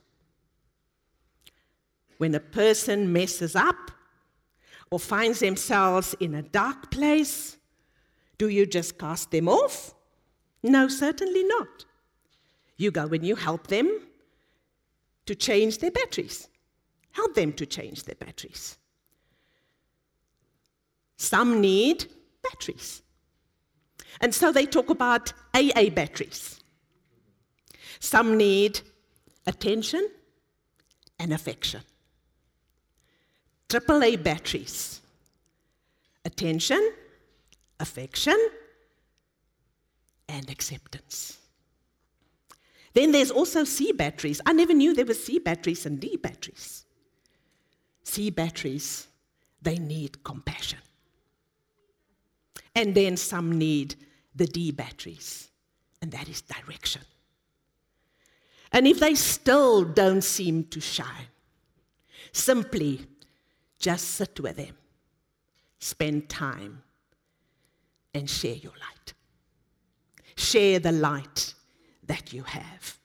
When 2.18 2.36
a 2.36 2.40
person 2.40 3.12
messes 3.12 3.56
up 3.56 3.92
or 4.92 5.00
finds 5.00 5.40
themselves 5.40 6.16
in 6.20 6.36
a 6.36 6.42
dark 6.42 6.92
place, 6.92 7.58
do 8.38 8.48
you 8.48 8.66
just 8.66 8.98
cast 8.98 9.32
them 9.32 9.48
off? 9.48 9.93
No, 10.64 10.88
certainly 10.88 11.44
not. 11.44 11.86
You 12.78 12.92
go 12.92 13.08
and 13.08 13.26
you 13.26 13.36
help 13.36 13.68
them 13.68 14.00
to 15.26 15.36
change 15.36 15.80
their 15.80 15.92
batteries. 15.92 16.48
Help 17.12 17.36
them 17.36 17.54
to 17.54 17.66
change 17.66 18.04
their 18.04 18.16
batteries. 18.16 18.78
Some 21.18 21.62
need 21.62 22.06
batteries. 22.42 23.02
And 24.20 24.34
so 24.34 24.52
they 24.52 24.66
talk 24.66 24.90
about 24.90 25.34
AA 25.54 25.90
batteries. 25.90 26.60
Some 28.00 28.38
need 28.38 28.82
attention 29.46 30.10
and 31.20 31.34
affection. 31.34 31.82
AAA 33.70 34.24
batteries 34.24 35.02
attention, 36.26 36.92
affection, 37.80 38.38
and 40.34 40.50
acceptance. 40.50 41.38
Then 42.94 43.12
there's 43.12 43.32
also 43.32 43.64
C 43.64 43.92
batteries. 43.92 44.42
I 44.46 44.54
never 44.54 44.74
knew 44.74 44.94
there 44.94 45.06
were 45.06 45.14
C 45.14 45.40
batteries 45.40 45.86
and 45.86 46.00
D 46.00 46.18
batteries. 46.18 46.86
C 48.04 48.30
batteries, 48.32 49.08
they 49.62 49.78
need 49.78 50.24
compassion. 50.24 50.80
And 52.76 52.96
then 52.96 53.16
some 53.16 53.58
need 53.58 53.96
the 54.36 54.48
D 54.48 54.72
batteries, 54.72 55.50
and 56.02 56.12
that 56.12 56.28
is 56.28 56.42
direction. 56.42 57.04
And 58.72 58.88
if 58.88 59.00
they 59.00 59.14
still 59.14 59.84
don't 59.84 60.24
seem 60.24 60.64
to 60.66 60.82
shine, 60.82 61.28
simply 62.32 63.06
just 63.78 64.08
sit 64.10 64.40
with 64.40 64.58
them, 64.58 64.76
spend 65.78 66.30
time, 66.30 66.82
and 68.16 68.28
share 68.28 68.56
your 68.56 68.72
light. 68.72 69.14
Share 70.36 70.80
the 70.80 70.92
light 70.92 71.54
that 72.06 72.34
you 72.34 72.44
have. 72.44 72.98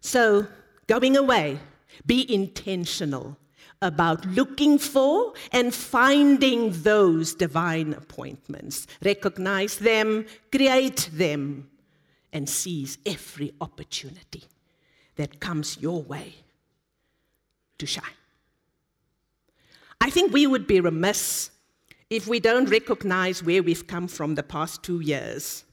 So, 0.00 0.46
going 0.86 1.16
away, 1.16 1.58
be 2.06 2.32
intentional 2.32 3.36
about 3.80 4.24
looking 4.26 4.78
for 4.78 5.34
and 5.50 5.74
finding 5.74 6.70
those 6.82 7.34
divine 7.34 7.92
appointments. 7.94 8.86
Recognize 9.04 9.78
them, 9.78 10.24
create 10.50 11.10
them, 11.12 11.68
and 12.32 12.48
seize 12.48 12.98
every 13.04 13.52
opportunity 13.60 14.44
that 15.16 15.40
comes 15.40 15.78
your 15.80 16.02
way 16.02 16.34
to 17.78 17.86
shine. 17.86 18.04
I 20.00 20.10
think 20.10 20.32
we 20.32 20.46
would 20.46 20.66
be 20.66 20.80
remiss 20.80 21.50
if 22.08 22.26
we 22.26 22.40
don't 22.40 22.70
recognize 22.70 23.42
where 23.42 23.62
we've 23.62 23.86
come 23.86 24.08
from 24.08 24.34
the 24.34 24.42
past 24.42 24.82
two 24.82 25.00
years. 25.00 25.64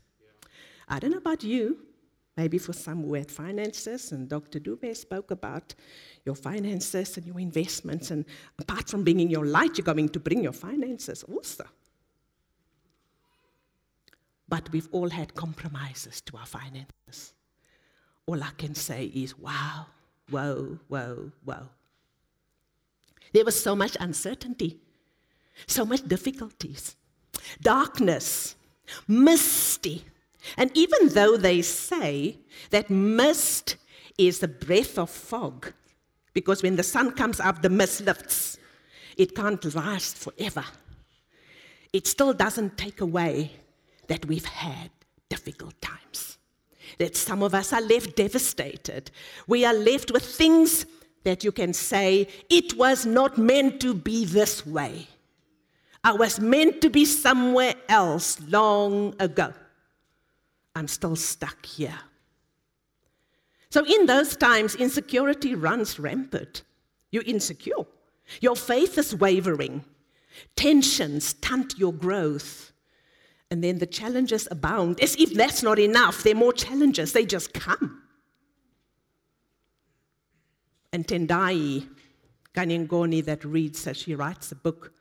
I 0.89 0.99
don't 0.99 1.11
know 1.11 1.17
about 1.17 1.43
you, 1.43 1.77
maybe 2.35 2.57
for 2.57 2.73
some 2.73 3.03
who 3.03 3.13
had 3.13 3.29
finances, 3.29 4.11
and 4.11 4.27
Dr. 4.27 4.59
Dube 4.59 4.95
spoke 4.95 5.31
about 5.31 5.75
your 6.25 6.35
finances 6.35 7.17
and 7.17 7.25
your 7.25 7.39
investments. 7.39 8.11
And 8.11 8.25
apart 8.57 8.89
from 8.89 9.03
bringing 9.03 9.29
your 9.29 9.45
light, 9.45 9.77
you're 9.77 9.85
going 9.85 10.09
to 10.09 10.19
bring 10.19 10.43
your 10.43 10.53
finances 10.53 11.23
also. 11.23 11.65
But 14.47 14.71
we've 14.71 14.89
all 14.91 15.09
had 15.09 15.35
compromises 15.35 16.21
to 16.21 16.37
our 16.37 16.45
finances. 16.45 17.33
All 18.25 18.41
I 18.41 18.49
can 18.57 18.73
say 18.73 19.05
is, 19.05 19.37
wow, 19.37 19.85
whoa, 20.29 20.79
whoa, 20.87 21.31
whoa. 21.45 21.69
There 23.31 23.45
was 23.45 23.61
so 23.61 23.75
much 23.75 23.95
uncertainty, 23.99 24.79
so 25.67 25.85
much 25.85 26.07
difficulties, 26.07 26.95
darkness, 27.61 28.55
misty. 29.07 30.05
And 30.57 30.71
even 30.75 31.09
though 31.09 31.37
they 31.37 31.61
say 31.61 32.37
that 32.69 32.89
mist 32.89 33.75
is 34.17 34.39
the 34.39 34.47
breath 34.47 34.97
of 34.97 35.09
fog, 35.09 35.73
because 36.33 36.63
when 36.63 36.75
the 36.75 36.83
sun 36.83 37.11
comes 37.11 37.39
up, 37.39 37.61
the 37.61 37.69
mist 37.69 38.01
lifts, 38.01 38.57
it 39.17 39.35
can't 39.35 39.75
last 39.75 40.17
forever. 40.17 40.65
It 41.91 42.07
still 42.07 42.33
doesn't 42.33 42.77
take 42.77 43.01
away 43.01 43.51
that 44.07 44.25
we've 44.25 44.45
had 44.45 44.89
difficult 45.29 45.79
times. 45.81 46.37
That 46.97 47.15
some 47.15 47.43
of 47.43 47.53
us 47.53 47.73
are 47.73 47.81
left 47.81 48.15
devastated. 48.15 49.11
We 49.47 49.65
are 49.65 49.73
left 49.73 50.11
with 50.11 50.25
things 50.25 50.85
that 51.23 51.43
you 51.43 51.51
can 51.51 51.73
say, 51.73 52.27
it 52.49 52.77
was 52.77 53.05
not 53.05 53.37
meant 53.37 53.81
to 53.81 53.93
be 53.93 54.25
this 54.25 54.65
way. 54.65 55.07
I 56.03 56.13
was 56.13 56.39
meant 56.39 56.81
to 56.81 56.89
be 56.89 57.05
somewhere 57.05 57.75
else 57.89 58.39
long 58.47 59.15
ago. 59.19 59.53
I'm 60.79 60.87
still 60.87 61.17
stuck 61.17 61.65
here. 61.65 61.99
So, 63.69 63.85
in 63.85 64.05
those 64.05 64.37
times, 64.37 64.75
insecurity 64.75 65.53
runs 65.53 65.99
rampant. 65.99 66.63
You're 67.11 67.23
insecure. 67.23 67.85
Your 68.39 68.55
faith 68.55 68.97
is 68.97 69.13
wavering. 69.13 69.83
Tensions 70.55 71.25
stunt 71.25 71.77
your 71.77 71.91
growth. 71.91 72.71
And 73.51 73.61
then 73.61 73.79
the 73.79 73.85
challenges 73.85 74.47
abound. 74.49 75.01
As 75.01 75.15
if 75.17 75.33
that's 75.33 75.61
not 75.61 75.79
enough, 75.79 76.23
there 76.23 76.33
are 76.33 76.39
more 76.39 76.53
challenges, 76.53 77.11
they 77.11 77.25
just 77.25 77.53
come. 77.53 78.03
And 80.93 81.05
Tendai 81.05 81.87
Kanyangoni, 82.55 83.25
that 83.25 83.43
reads 83.43 83.85
as 83.85 83.97
she 83.97 84.15
writes 84.15 84.51
a 84.53 84.55
book 84.55 84.93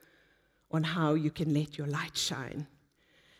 on 0.72 0.82
how 0.82 1.14
you 1.14 1.30
can 1.30 1.54
let 1.54 1.78
your 1.78 1.86
light 1.86 2.16
shine. 2.16 2.66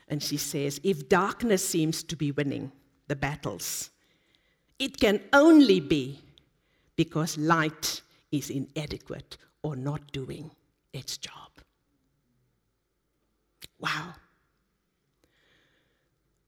And 0.09 0.23
she 0.23 0.37
says, 0.37 0.81
if 0.83 1.09
darkness 1.09 1.67
seems 1.67 2.03
to 2.05 2.17
be 2.17 2.33
winning 2.33 2.73
the 3.09 3.17
battles, 3.17 3.91
it 4.79 4.99
can 4.99 5.21
only 5.33 5.81
be 5.81 6.21
because 6.97 7.37
light 7.37 8.03
is 8.33 8.51
inadequate 8.51 9.37
or 9.63 9.77
not 9.77 10.13
doing 10.13 10.51
its 10.93 11.19
job. 11.19 11.51
Wow. 13.79 14.15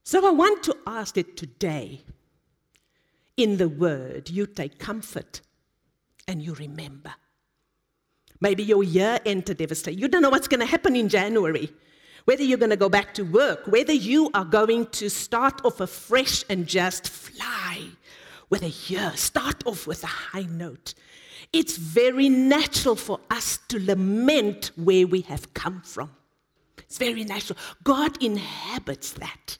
So 0.03 0.27
I 0.27 0.31
want 0.31 0.63
to 0.63 0.75
ask 0.85 1.15
that 1.15 1.37
today, 1.37 2.01
in 3.37 3.57
the 3.57 3.69
Word, 3.69 4.29
you 4.29 4.45
take 4.45 4.77
comfort 4.77 5.41
and 6.27 6.41
you 6.41 6.53
remember. 6.55 7.13
Maybe 8.41 8.63
your 8.63 8.83
year 8.83 9.19
entered 9.25 9.57
devastated. 9.57 9.99
You 9.99 10.07
don't 10.07 10.21
know 10.21 10.29
what's 10.29 10.47
going 10.47 10.59
to 10.59 10.65
happen 10.65 10.95
in 10.95 11.07
January, 11.07 11.71
whether 12.25 12.43
you're 12.43 12.57
going 12.57 12.71
to 12.71 12.77
go 12.77 12.89
back 12.89 13.13
to 13.15 13.23
work, 13.23 13.65
whether 13.67 13.93
you 13.93 14.29
are 14.33 14.45
going 14.45 14.87
to 14.87 15.09
start 15.09 15.63
off 15.65 15.79
afresh 15.79 16.43
and 16.49 16.67
just 16.67 17.09
fly 17.09 17.81
with 18.49 18.63
a 18.63 18.69
year, 18.69 19.11
start 19.15 19.65
off 19.65 19.87
with 19.87 20.03
a 20.03 20.07
high 20.07 20.47
note. 20.49 20.93
It's 21.53 21.77
very 21.77 22.29
natural 22.29 22.95
for 22.95 23.19
us 23.29 23.59
to 23.69 23.79
lament 23.79 24.71
where 24.75 25.07
we 25.07 25.21
have 25.21 25.53
come 25.53 25.81
from. 25.81 26.11
It's 26.77 26.97
very 26.97 27.23
natural. 27.23 27.57
God 27.83 28.21
inhabits 28.21 29.11
that. 29.13 29.57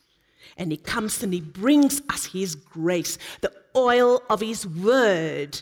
And 0.58 0.71
He 0.71 0.78
comes 0.78 1.24
and 1.24 1.34
He 1.34 1.41
brings 1.41 2.02
us 2.10 2.26
His 2.26 2.56
grace, 2.56 3.17
the 3.41 3.52
oil 3.76 4.21
of 4.30 4.41
His 4.41 4.67
word 4.67 5.62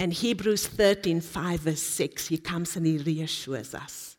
and 0.00 0.12
Hebrews 0.12 0.66
13, 0.66 1.20
5, 1.20 1.60
verse 1.60 1.82
6, 1.82 2.28
he 2.28 2.38
comes 2.38 2.76
and 2.76 2.86
he 2.86 2.98
reassures 2.98 3.74
us. 3.74 4.13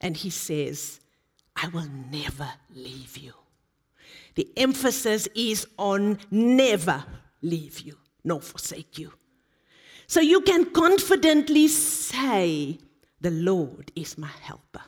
And 0.00 0.16
he 0.16 0.30
says, 0.30 1.00
I 1.54 1.68
will 1.68 1.88
never 2.10 2.50
leave 2.74 3.16
you. 3.16 3.32
The 4.34 4.48
emphasis 4.56 5.28
is 5.34 5.66
on 5.78 6.18
never 6.30 7.04
leave 7.42 7.80
you 7.80 7.96
nor 8.22 8.40
forsake 8.40 8.98
you. 8.98 9.12
So 10.06 10.20
you 10.20 10.40
can 10.42 10.66
confidently 10.66 11.68
say, 11.68 12.78
The 13.20 13.30
Lord 13.30 13.90
is 13.96 14.18
my 14.18 14.30
helper. 14.42 14.82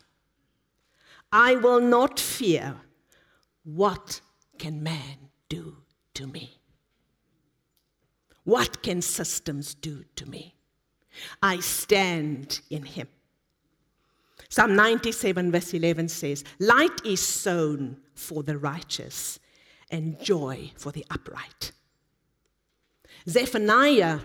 I 1.33 1.57
will 1.57 1.81
not 1.81 2.21
fear. 2.21 2.77
What 3.65 4.21
can 4.59 4.83
man 4.83 5.31
do 5.49 5.77
to 6.15 6.27
me? 6.27 6.59
What 8.45 8.83
can 8.83 9.03
systems 9.03 9.75
do 9.75 10.05
to 10.17 10.27
me? 10.27 10.55
I 11.43 11.61
stand 11.61 12.61
in 12.71 12.85
him. 12.85 13.09
Psalm 14.49 14.75
97, 14.75 15.53
verse 15.53 15.75
11 15.75 16.09
says, 16.09 16.45
Light 16.59 17.05
is 17.05 17.21
sown 17.21 17.99
for 18.15 18.43
the 18.43 18.57
righteous, 18.57 19.39
and 19.91 20.21
joy 20.21 20.71
for 20.77 20.91
the 20.91 21.05
upright. 21.11 21.73
Zephaniah, 23.29 24.21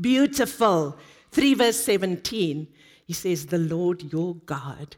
beautiful, 0.00 0.96
3 1.30 1.54
verse 1.54 1.76
17, 1.76 2.68
he 3.04 3.12
says, 3.12 3.46
The 3.46 3.58
Lord 3.58 4.12
your 4.12 4.36
God 4.36 4.96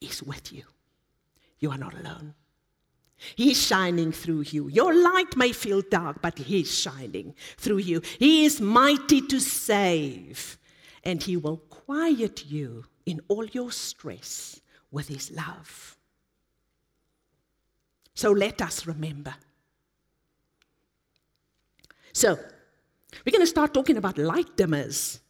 is 0.00 0.22
with 0.22 0.52
you. 0.52 0.64
You 1.58 1.70
are 1.70 1.78
not 1.78 1.94
alone. 1.94 2.34
He's 3.34 3.64
shining 3.64 4.12
through 4.12 4.42
you. 4.42 4.68
Your 4.68 4.94
light 4.94 5.36
may 5.36 5.52
feel 5.52 5.80
dark, 5.80 6.20
but 6.20 6.38
He's 6.38 6.72
shining 6.72 7.34
through 7.56 7.78
you. 7.78 8.02
He 8.18 8.44
is 8.44 8.60
mighty 8.60 9.22
to 9.22 9.40
save, 9.40 10.58
and 11.02 11.22
He 11.22 11.36
will 11.36 11.58
quiet 11.58 12.44
you 12.46 12.84
in 13.06 13.20
all 13.28 13.46
your 13.46 13.70
stress 13.70 14.60
with 14.90 15.08
His 15.08 15.30
love. 15.30 15.96
So 18.14 18.32
let 18.32 18.60
us 18.60 18.86
remember. 18.86 19.34
So, 22.12 22.38
we're 23.24 23.32
going 23.32 23.42
to 23.42 23.46
start 23.46 23.74
talking 23.74 23.96
about 23.96 24.18
light 24.18 24.56
dimmers. 24.56 25.20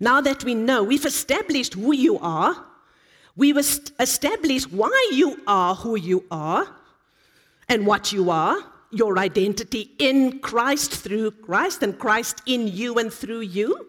Now 0.00 0.20
that 0.20 0.44
we 0.44 0.54
know, 0.54 0.82
we've 0.82 1.04
established 1.04 1.74
who 1.74 1.94
you 1.94 2.18
are, 2.18 2.66
we've 3.36 3.56
established 3.56 4.72
why 4.72 5.10
you 5.12 5.40
are 5.46 5.74
who 5.74 5.96
you 5.96 6.24
are 6.30 6.66
and 7.68 7.86
what 7.86 8.12
you 8.12 8.30
are, 8.30 8.58
your 8.90 9.18
identity 9.18 9.92
in 9.98 10.40
Christ 10.40 10.92
through 10.92 11.30
Christ, 11.30 11.82
and 11.82 11.98
Christ 11.98 12.42
in 12.46 12.68
you 12.68 12.98
and 12.98 13.12
through 13.12 13.40
you. 13.40 13.88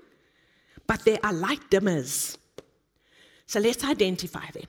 But 0.85 1.05
there 1.05 1.19
are 1.23 1.33
light 1.33 1.69
dimmers. 1.69 2.37
So 3.47 3.59
let's 3.59 3.83
identify 3.83 4.51
them. 4.51 4.65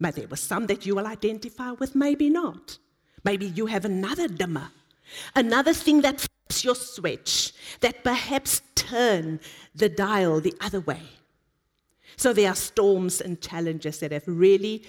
But 0.00 0.16
there 0.16 0.26
were 0.26 0.36
some 0.36 0.66
that 0.66 0.84
you 0.84 0.96
will 0.96 1.06
identify 1.06 1.70
with, 1.72 1.94
maybe 1.94 2.28
not. 2.28 2.78
Maybe 3.22 3.46
you 3.46 3.66
have 3.66 3.84
another 3.84 4.28
dimmer, 4.28 4.68
another 5.34 5.72
thing 5.72 6.02
that 6.02 6.20
flips 6.20 6.64
your 6.64 6.74
switch, 6.74 7.54
that 7.80 8.04
perhaps 8.04 8.60
turn 8.74 9.40
the 9.74 9.88
dial 9.88 10.40
the 10.40 10.54
other 10.60 10.80
way. 10.80 11.00
So 12.16 12.32
there 12.32 12.50
are 12.50 12.54
storms 12.54 13.20
and 13.20 13.40
challenges 13.40 14.00
that 14.00 14.12
have 14.12 14.24
really, 14.26 14.84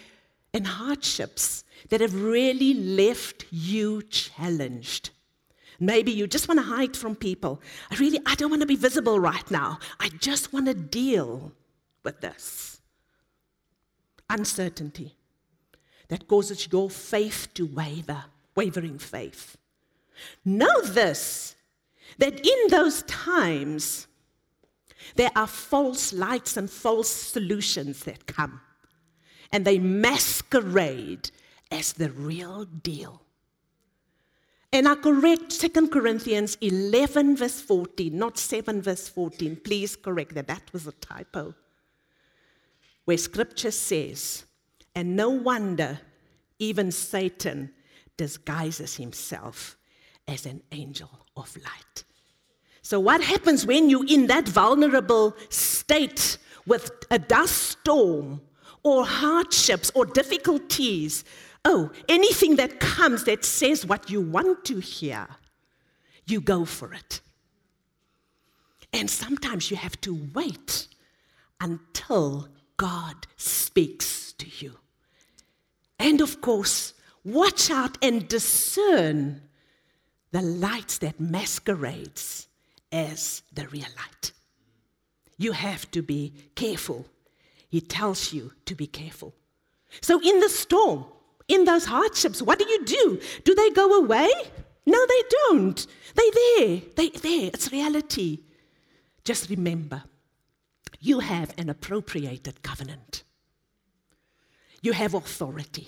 and 0.53 0.67
hardships 0.67 1.63
that 1.89 2.01
have 2.01 2.15
really 2.15 2.73
left 2.73 3.45
you 3.51 4.01
challenged. 4.03 5.11
Maybe 5.79 6.11
you 6.11 6.27
just 6.27 6.47
want 6.47 6.59
to 6.59 6.65
hide 6.65 6.95
from 6.95 7.15
people. 7.15 7.61
I 7.91 7.95
really, 7.95 8.19
I 8.25 8.35
don't 8.35 8.49
want 8.49 8.61
to 8.61 8.67
be 8.67 8.75
visible 8.75 9.19
right 9.19 9.49
now. 9.51 9.79
I 9.99 10.09
just 10.09 10.53
want 10.53 10.67
to 10.67 10.73
deal 10.73 11.51
with 12.03 12.21
this. 12.21 12.74
Uncertainty 14.29 15.15
that 16.07 16.27
causes 16.27 16.67
your 16.71 16.89
faith 16.89 17.47
to 17.53 17.65
waver, 17.65 18.25
wavering 18.55 18.99
faith. 18.99 19.57
Know 20.43 20.81
this 20.81 21.55
that 22.17 22.45
in 22.45 22.67
those 22.69 23.01
times, 23.03 24.07
there 25.15 25.31
are 25.35 25.47
false 25.47 26.13
lights 26.13 26.57
and 26.57 26.69
false 26.69 27.09
solutions 27.09 28.03
that 28.03 28.25
come, 28.25 28.61
and 29.51 29.65
they 29.65 29.79
masquerade 29.79 31.31
as 31.71 31.93
the 31.93 32.09
real 32.11 32.65
deal. 32.65 33.21
And 34.71 34.87
I 34.87 34.95
correct 34.95 35.59
2 35.59 35.87
Corinthians 35.87 36.57
11, 36.61 37.37
verse 37.37 37.61
14, 37.61 38.17
not 38.17 38.37
7, 38.37 38.81
verse 38.81 39.07
14. 39.07 39.55
Please 39.57 39.95
correct 39.95 40.33
that. 40.35 40.47
That 40.47 40.63
was 40.73 40.85
a 40.85 40.91
typo. 40.93 41.55
Where 43.05 43.17
scripture 43.17 43.71
says, 43.71 44.45
and 44.93 45.15
no 45.15 45.29
wonder 45.29 45.99
even 46.59 46.91
Satan 46.91 47.71
disguises 48.17 48.95
himself 48.95 49.77
as 50.27 50.45
an 50.45 50.61
angel 50.71 51.09
of 51.35 51.55
light. 51.57 52.03
So, 52.81 52.99
what 52.99 53.21
happens 53.21 53.65
when 53.65 53.89
you're 53.89 54.05
in 54.05 54.27
that 54.27 54.47
vulnerable 54.47 55.35
state 55.49 56.37
with 56.65 56.91
a 57.11 57.19
dust 57.19 57.79
storm 57.79 58.41
or 58.83 59.05
hardships 59.05 59.91
or 59.95 60.05
difficulties? 60.05 61.23
Oh, 61.63 61.91
anything 62.07 62.57
that 62.57 62.79
comes 62.79 63.23
that 63.23 63.43
says 63.43 63.85
what 63.85 64.09
you 64.11 64.21
want 64.21 64.65
to 64.65 64.79
hear, 64.79 65.27
you 66.25 66.39
go 66.39 66.63
for 66.63 66.93
it. 66.93 67.21
And 68.93 69.09
sometimes 69.09 69.71
you 69.71 69.77
have 69.77 69.99
to 70.01 70.29
wait 70.33 70.87
until 71.59 72.47
God 72.77 73.27
speaks 73.37 74.33
to 74.33 74.47
you. 74.59 74.77
And 75.99 76.21
of 76.21 76.41
course, 76.41 76.93
watch 77.23 77.71
out 77.71 77.97
and 78.01 78.27
discern 78.27 79.41
the 80.31 80.41
light 80.41 80.97
that 81.01 81.19
masquerades 81.19 82.47
as 82.91 83.41
the 83.53 83.67
real 83.67 83.87
light. 83.97 84.31
You 85.37 85.53
have 85.53 85.89
to 85.91 86.01
be 86.01 86.33
careful. 86.55 87.05
He 87.69 87.81
tells 87.81 88.33
you 88.33 88.53
to 88.65 88.75
be 88.75 88.87
careful. 88.87 89.33
So, 90.01 90.19
in 90.21 90.39
the 90.39 90.49
storm, 90.49 91.05
in 91.47 91.65
those 91.65 91.85
hardships, 91.85 92.41
what 92.41 92.59
do 92.59 92.67
you 92.67 92.85
do? 92.85 93.19
Do 93.43 93.55
they 93.55 93.69
go 93.71 93.99
away? 93.99 94.29
No, 94.85 95.05
they 95.05 95.21
don't. 95.29 95.87
They're 96.15 96.31
there. 96.57 96.81
They're 96.95 97.21
there. 97.21 97.49
It's 97.53 97.71
reality. 97.71 98.39
Just 99.23 99.49
remember, 99.49 100.03
you 101.05 101.19
have 101.19 101.53
an 101.57 101.69
appropriated 101.69 102.63
covenant. 102.63 103.23
You 104.81 104.93
have 104.93 105.13
authority. 105.13 105.87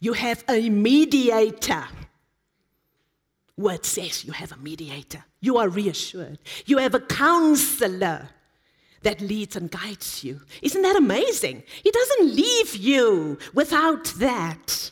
You 0.00 0.12
have 0.14 0.42
a 0.48 0.68
mediator. 0.68 1.84
Word 3.56 3.86
says 3.86 4.24
you 4.24 4.32
have 4.32 4.52
a 4.52 4.56
mediator. 4.56 5.24
You 5.40 5.56
are 5.58 5.68
reassured. 5.68 6.38
You 6.66 6.78
have 6.78 6.94
a 6.94 7.00
counselor 7.00 8.28
that 9.02 9.20
leads 9.20 9.54
and 9.54 9.70
guides 9.70 10.24
you. 10.24 10.40
Isn't 10.62 10.82
that 10.82 10.96
amazing? 10.96 11.62
He 11.84 11.90
doesn't 11.92 12.34
leave 12.34 12.74
you 12.74 13.38
without 13.54 14.06
that. 14.18 14.90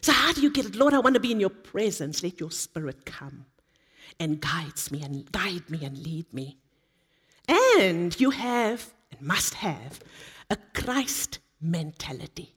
So, 0.00 0.12
how 0.12 0.32
do 0.32 0.42
you 0.42 0.50
get 0.50 0.64
it? 0.64 0.76
Lord, 0.76 0.94
I 0.94 1.00
want 1.00 1.14
to 1.14 1.20
be 1.20 1.32
in 1.32 1.40
your 1.40 1.50
presence. 1.50 2.22
Let 2.22 2.38
your 2.38 2.52
spirit 2.52 3.04
come 3.04 3.46
and 4.20 4.40
guides 4.40 4.92
me 4.92 5.02
and 5.02 5.30
guide 5.32 5.68
me 5.68 5.84
and 5.84 5.98
lead 5.98 6.32
me. 6.32 6.58
And 7.48 8.18
you 8.20 8.30
have 8.30 8.92
and 9.10 9.20
must 9.26 9.54
have 9.54 10.00
a 10.50 10.56
Christ 10.74 11.38
mentality. 11.60 12.54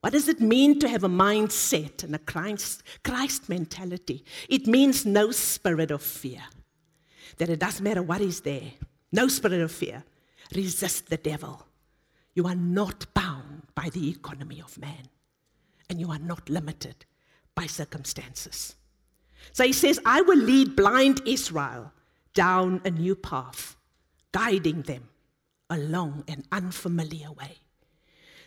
What 0.00 0.12
does 0.12 0.28
it 0.28 0.40
mean 0.40 0.78
to 0.78 0.88
have 0.88 1.02
a 1.02 1.08
mindset 1.08 2.04
and 2.04 2.14
a 2.14 2.20
Christ, 2.20 2.82
Christ 3.02 3.48
mentality? 3.48 4.24
It 4.48 4.66
means 4.66 5.04
no 5.04 5.32
spirit 5.32 5.90
of 5.90 6.02
fear. 6.02 6.42
That 7.38 7.48
it 7.48 7.58
doesn't 7.58 7.82
matter 7.82 8.02
what 8.02 8.20
is 8.20 8.40
there, 8.42 8.70
no 9.10 9.26
spirit 9.28 9.60
of 9.60 9.72
fear. 9.72 10.04
Resist 10.54 11.08
the 11.08 11.16
devil. 11.16 11.66
You 12.34 12.46
are 12.46 12.54
not 12.54 13.12
bound 13.14 13.62
by 13.74 13.88
the 13.88 14.08
economy 14.08 14.60
of 14.60 14.78
man, 14.78 15.08
and 15.90 15.98
you 15.98 16.10
are 16.10 16.18
not 16.18 16.48
limited 16.48 17.04
by 17.54 17.66
circumstances. 17.66 18.76
So 19.52 19.64
he 19.64 19.72
says, 19.72 19.98
I 20.04 20.20
will 20.20 20.38
lead 20.38 20.76
blind 20.76 21.22
Israel 21.26 21.92
down 22.34 22.80
a 22.84 22.90
new 22.90 23.16
path, 23.16 23.75
guiding 24.32 24.82
them 24.82 25.08
along 25.70 26.24
an 26.28 26.44
unfamiliar 26.52 27.32
way. 27.32 27.56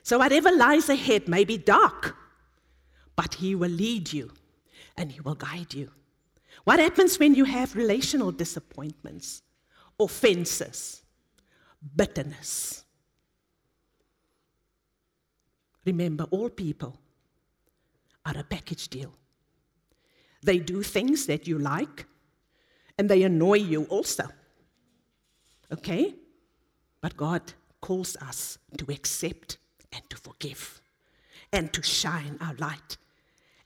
So, 0.03 0.17
whatever 0.17 0.51
lies 0.51 0.89
ahead 0.89 1.27
may 1.27 1.43
be 1.43 1.57
dark, 1.57 2.15
but 3.15 3.35
He 3.35 3.55
will 3.55 3.69
lead 3.69 4.13
you 4.13 4.31
and 4.97 5.11
He 5.11 5.19
will 5.21 5.35
guide 5.35 5.73
you. 5.73 5.91
What 6.63 6.79
happens 6.79 7.19
when 7.19 7.35
you 7.35 7.45
have 7.45 7.75
relational 7.75 8.31
disappointments, 8.31 9.41
offenses, 9.99 11.03
bitterness? 11.95 12.83
Remember, 15.85 16.25
all 16.25 16.49
people 16.49 16.97
are 18.25 18.37
a 18.37 18.43
package 18.43 18.89
deal. 18.89 19.13
They 20.43 20.59
do 20.59 20.83
things 20.83 21.25
that 21.25 21.47
you 21.47 21.57
like, 21.57 22.05
and 22.97 23.09
they 23.09 23.23
annoy 23.23 23.55
you 23.57 23.85
also. 23.85 24.25
Okay? 25.71 26.15
But 27.01 27.17
God 27.17 27.53
calls 27.81 28.15
us 28.17 28.57
to 28.77 28.91
accept 28.91 29.57
and 29.93 30.01
to 30.09 30.17
forgive 30.17 30.81
and 31.51 31.71
to 31.73 31.81
shine 31.81 32.37
our 32.41 32.55
light. 32.55 32.97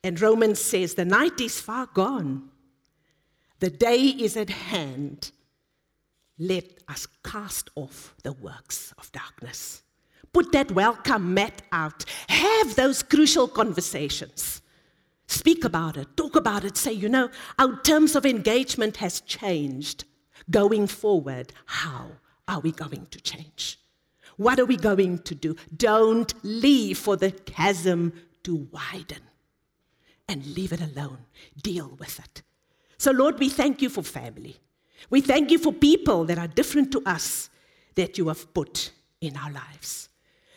And 0.03 0.19
Romans 0.19 0.59
says, 0.61 0.93
The 0.93 1.05
night 1.05 1.39
is 1.39 1.59
far 1.59 1.87
gone, 1.87 2.49
the 3.59 3.69
day 3.69 4.01
is 4.01 4.37
at 4.37 4.49
hand. 4.49 5.31
Let 6.39 6.65
us 6.87 7.07
cast 7.23 7.69
off 7.75 8.15
the 8.23 8.33
works 8.33 8.93
of 8.97 9.11
darkness. 9.11 9.83
Put 10.33 10.51
that 10.51 10.71
welcome 10.71 11.33
mat 11.35 11.61
out. 11.71 12.05
Have 12.27 12.75
those 12.75 13.03
crucial 13.03 13.47
conversations. 13.47 14.61
Speak 15.27 15.63
about 15.63 15.95
it, 15.95 16.17
talk 16.17 16.35
about 16.35 16.65
it, 16.65 16.75
say, 16.75 16.91
you 16.91 17.07
know, 17.07 17.29
our 17.57 17.79
terms 17.81 18.15
of 18.15 18.25
engagement 18.25 18.97
has 18.97 19.21
changed. 19.21 20.05
Going 20.49 20.87
forward, 20.87 21.53
how 21.65 22.11
are 22.47 22.59
we 22.59 22.71
going 22.71 23.07
to 23.11 23.21
change? 23.21 23.79
What 24.37 24.59
are 24.59 24.65
we 24.65 24.77
going 24.77 25.19
to 25.19 25.35
do? 25.35 25.55
Don't 25.75 26.33
leave 26.43 26.97
for 26.97 27.15
the 27.15 27.31
chasm 27.31 28.13
to 28.43 28.67
widen 28.71 29.21
and 30.27 30.45
leave 30.47 30.73
it 30.73 30.81
alone. 30.81 31.19
Deal 31.61 31.95
with 31.99 32.19
it. 32.19 32.41
So, 32.97 33.11
Lord, 33.11 33.39
we 33.39 33.49
thank 33.49 33.81
you 33.81 33.89
for 33.89 34.01
family. 34.01 34.57
We 35.09 35.21
thank 35.21 35.51
you 35.51 35.57
for 35.57 35.73
people 35.73 36.25
that 36.25 36.37
are 36.37 36.47
different 36.47 36.91
to 36.93 37.03
us 37.05 37.49
that 37.95 38.17
you 38.17 38.27
have 38.29 38.53
put 38.53 38.91
in 39.21 39.37
our 39.37 39.51
lives. 39.51 40.09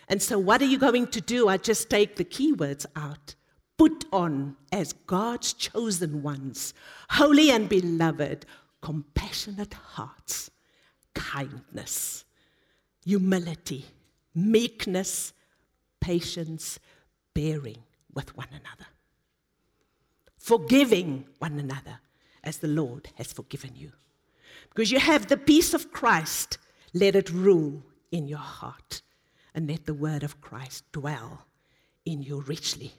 And 0.08 0.22
so, 0.22 0.38
what 0.38 0.62
are 0.62 0.66
you 0.66 0.78
going 0.78 1.08
to 1.08 1.20
do? 1.20 1.48
I 1.48 1.56
just 1.56 1.90
take 1.90 2.16
the 2.16 2.24
keywords 2.24 2.86
out. 2.94 3.34
Put 3.76 4.06
on 4.12 4.56
as 4.72 4.92
God's 4.92 5.52
chosen 5.52 6.22
ones, 6.22 6.72
holy 7.10 7.50
and 7.50 7.68
beloved, 7.68 8.46
compassionate 8.86 9.74
hearts, 9.74 10.48
kindness 11.12 12.24
humility, 13.04 13.84
meekness, 14.32 15.32
patience, 16.00 16.78
bearing 17.34 17.82
with 18.14 18.36
one 18.36 18.48
another, 18.50 18.86
forgiving 20.38 21.24
one 21.40 21.58
another 21.58 21.98
as 22.44 22.58
the 22.58 22.68
Lord 22.68 23.08
has 23.16 23.32
forgiven 23.32 23.72
you. 23.74 23.90
Because 24.68 24.92
you 24.92 25.00
have 25.00 25.26
the 25.26 25.36
peace 25.36 25.74
of 25.74 25.90
Christ, 25.92 26.58
let 26.94 27.16
it 27.16 27.30
rule 27.30 27.82
in 28.12 28.28
your 28.28 28.38
heart, 28.38 29.02
and 29.52 29.68
let 29.68 29.86
the 29.86 29.94
word 29.94 30.22
of 30.22 30.40
Christ 30.40 30.84
dwell 30.92 31.46
in 32.04 32.22
you 32.22 32.40
richly. 32.42 32.92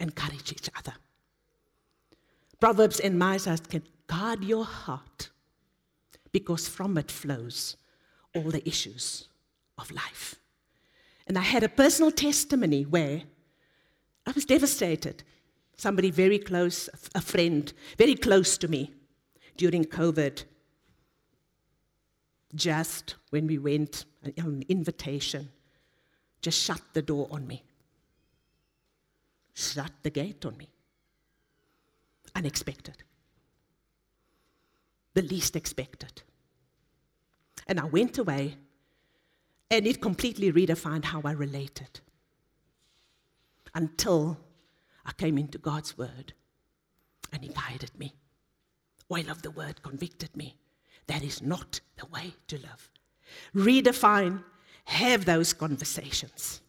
Encourage 0.00 0.50
each 0.50 0.70
other. 0.78 0.94
Proverbs 2.58 3.00
and 3.00 3.18
Micah 3.18 3.58
can 3.68 3.82
guard 4.12 4.44
your 4.44 4.64
heart 4.64 5.30
because 6.32 6.68
from 6.68 6.98
it 6.98 7.10
flows 7.10 7.76
all 8.34 8.50
the 8.50 8.66
issues 8.68 9.28
of 9.78 9.90
life. 9.90 10.34
And 11.26 11.38
I 11.38 11.42
had 11.42 11.62
a 11.62 11.68
personal 11.68 12.10
testimony 12.10 12.82
where 12.82 13.22
I 14.26 14.32
was 14.32 14.44
devastated. 14.44 15.22
Somebody 15.76 16.10
very 16.10 16.38
close, 16.38 16.90
a 17.14 17.20
friend, 17.22 17.72
very 17.96 18.14
close 18.14 18.58
to 18.58 18.68
me 18.68 18.92
during 19.56 19.84
COVID, 19.84 20.44
just 22.54 23.14
when 23.30 23.46
we 23.46 23.56
went 23.56 24.04
on 24.24 24.32
an 24.36 24.64
invitation, 24.68 25.48
just 26.42 26.62
shut 26.62 26.82
the 26.92 27.02
door 27.02 27.28
on 27.30 27.46
me. 27.46 27.62
Shut 29.54 29.92
the 30.02 30.10
gate 30.10 30.44
on 30.44 30.56
me. 30.58 30.68
Unexpected. 32.34 33.04
The 35.14 35.22
least 35.22 35.56
expected. 35.56 36.22
And 37.66 37.78
I 37.78 37.84
went 37.84 38.18
away, 38.18 38.56
and 39.70 39.86
it 39.86 40.00
completely 40.00 40.52
redefined 40.52 41.04
how 41.04 41.22
I 41.24 41.32
related 41.32 42.00
until 43.74 44.38
I 45.04 45.12
came 45.12 45.38
into 45.38 45.58
God's 45.58 45.96
Word 45.96 46.34
and 47.32 47.42
He 47.42 47.48
guided 47.48 47.98
me. 47.98 48.14
Oil 49.10 49.30
of 49.30 49.42
the 49.42 49.50
Word 49.50 49.82
convicted 49.82 50.36
me. 50.36 50.56
That 51.06 51.22
is 51.22 51.42
not 51.42 51.80
the 51.96 52.06
way 52.06 52.34
to 52.48 52.58
live. 52.58 52.90
Redefine, 53.54 54.44
have 54.84 55.24
those 55.24 55.52
conversations. 55.52 56.60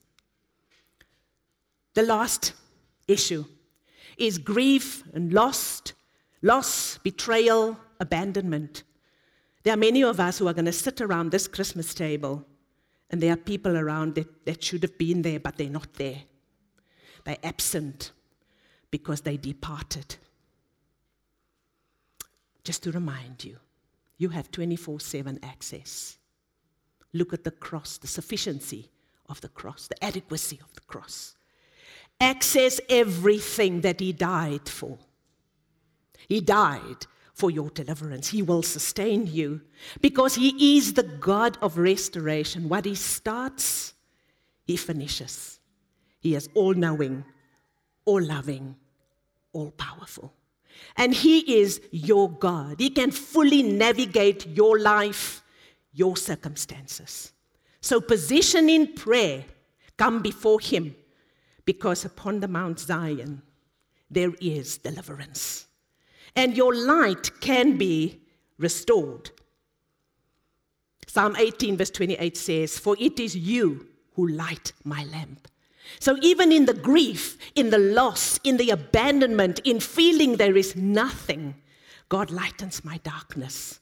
The 1.94 2.04
last 2.04 2.54
issue 3.08 3.46
is 4.18 4.38
grief 4.38 5.04
and 5.14 5.34
loss, 5.34 5.82
loss, 6.42 6.98
betrayal, 7.00 7.78
abandonment. 8.04 8.84
There 9.64 9.74
are 9.74 9.78
many 9.78 10.04
of 10.04 10.20
us 10.20 10.38
who 10.38 10.48
are 10.48 10.54
going 10.54 10.66
to 10.66 10.72
sit 10.72 11.02
around 11.02 11.32
this 11.32 11.48
Christmas 11.48 11.94
table, 11.94 12.46
and 13.10 13.22
there 13.22 13.34
are 13.34 13.38
people 13.38 13.78
around 13.78 14.16
that, 14.16 14.46
that 14.46 14.64
should 14.64 14.84
have 14.84 14.98
been 14.98 15.22
there, 15.22 15.40
but 15.40 15.58
they're 15.58 15.70
not 15.70 15.94
there. 15.94 16.22
They're 17.24 17.38
absent 17.44 18.12
because 18.92 19.22
they 19.22 19.38
departed. 19.38 20.18
just 22.64 22.84
to 22.84 22.92
remind 22.92 23.44
you, 23.44 23.58
you 24.18 24.30
have 24.30 24.52
24 24.52 25.00
7 25.00 25.40
access. 25.44 26.18
Look 27.12 27.34
at 27.34 27.44
the 27.44 27.52
cross, 27.52 27.98
the 27.98 28.08
sufficiency 28.08 28.90
of 29.28 29.42
the 29.42 29.50
cross, 29.50 29.88
the 29.88 30.02
adequacy 30.04 30.60
of 30.64 30.74
the 30.74 30.82
cross. 30.82 31.36
Access 32.20 32.80
everything 32.90 33.82
that 33.82 34.00
He 34.00 34.14
died 34.14 34.70
for. 34.70 34.98
He 36.28 36.40
died 36.40 37.06
for 37.34 37.50
your 37.50 37.70
deliverance. 37.72 38.30
He 38.30 38.42
will 38.42 38.64
sustain 38.64 39.28
you 39.28 39.62
because 40.02 40.36
He 40.36 40.78
is 40.78 40.94
the 40.94 41.04
God 41.04 41.58
of 41.62 41.78
restoration. 41.78 42.70
What 42.70 42.86
He 42.86 42.96
starts, 42.96 43.94
He 44.66 44.78
finishes. 44.78 45.60
He 46.20 46.36
is 46.36 46.48
all 46.54 46.74
knowing, 46.74 47.26
all 48.06 48.22
loving, 48.22 48.76
all 49.52 49.72
powerful. 49.72 50.34
And 50.96 51.14
He 51.14 51.60
is 51.60 51.82
your 51.92 52.30
God. 52.30 52.80
He 52.80 52.90
can 52.90 53.12
fully 53.12 53.64
navigate 53.64 54.48
your 54.48 54.80
life, 54.80 55.44
your 55.92 56.16
circumstances. 56.16 57.34
So, 57.82 58.00
position 58.00 58.70
in 58.70 58.94
prayer, 58.94 59.44
come 59.98 60.22
before 60.22 60.60
Him, 60.60 60.96
because 61.66 62.06
upon 62.06 62.40
the 62.40 62.48
Mount 62.48 62.80
Zion 62.80 63.42
there 64.10 64.32
is 64.40 64.78
deliverance. 64.78 65.68
And 66.36 66.58
your 66.58 66.76
light 66.76 67.40
can 67.42 67.78
be 67.78 68.22
restored. 68.58 69.32
Psalm 71.08 71.36
18, 71.38 71.78
verse 71.78 71.92
28 71.92 72.38
says, 72.38 72.80
For 72.80 72.96
it 73.00 73.20
is 73.20 73.36
you 73.36 73.88
who 74.16 74.28
light 74.28 74.74
my 74.84 75.04
lamp. 75.06 75.48
So, 76.00 76.18
even 76.22 76.52
in 76.52 76.66
the 76.66 76.74
grief, 76.74 77.38
in 77.56 77.70
the 77.70 77.78
loss, 77.78 78.40
in 78.44 78.58
the 78.58 78.70
abandonment, 78.70 79.60
in 79.64 79.80
feeling 79.80 80.38
there 80.38 80.58
is 80.58 80.76
nothing, 80.76 81.56
God 82.10 82.32
lightens 82.32 82.84
my 82.84 82.98
darkness. 83.04 83.80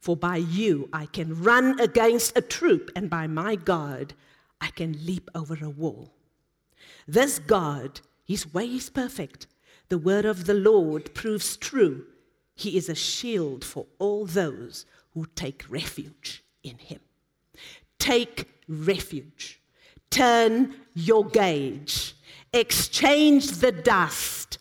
For 0.00 0.16
by 0.16 0.36
you 0.36 0.88
I 0.92 1.06
can 1.06 1.42
run 1.42 1.80
against 1.80 2.36
a 2.36 2.42
troop, 2.42 2.90
and 2.94 3.08
by 3.08 3.26
my 3.26 3.56
God 3.56 4.14
I 4.60 4.68
can 4.68 5.06
leap 5.06 5.30
over 5.34 5.56
a 5.62 5.70
wall. 5.70 6.12
This 7.06 7.38
God, 7.38 8.00
his 8.24 8.52
way 8.52 8.66
is 8.66 8.90
perfect. 8.90 9.46
The 9.88 9.98
word 9.98 10.24
of 10.24 10.46
the 10.46 10.54
Lord 10.54 11.14
proves 11.14 11.56
true. 11.56 12.06
He 12.54 12.76
is 12.76 12.88
a 12.88 12.94
shield 12.94 13.64
for 13.64 13.86
all 13.98 14.26
those 14.26 14.86
who 15.12 15.26
take 15.34 15.64
refuge 15.68 16.42
in 16.62 16.78
him. 16.78 17.00
Take 17.98 18.48
refuge. 18.68 19.60
Turn 20.10 20.74
your 20.94 21.24
gauge. 21.24 22.14
Exchange 22.52 23.48
the 23.58 23.72
dust 23.72 24.58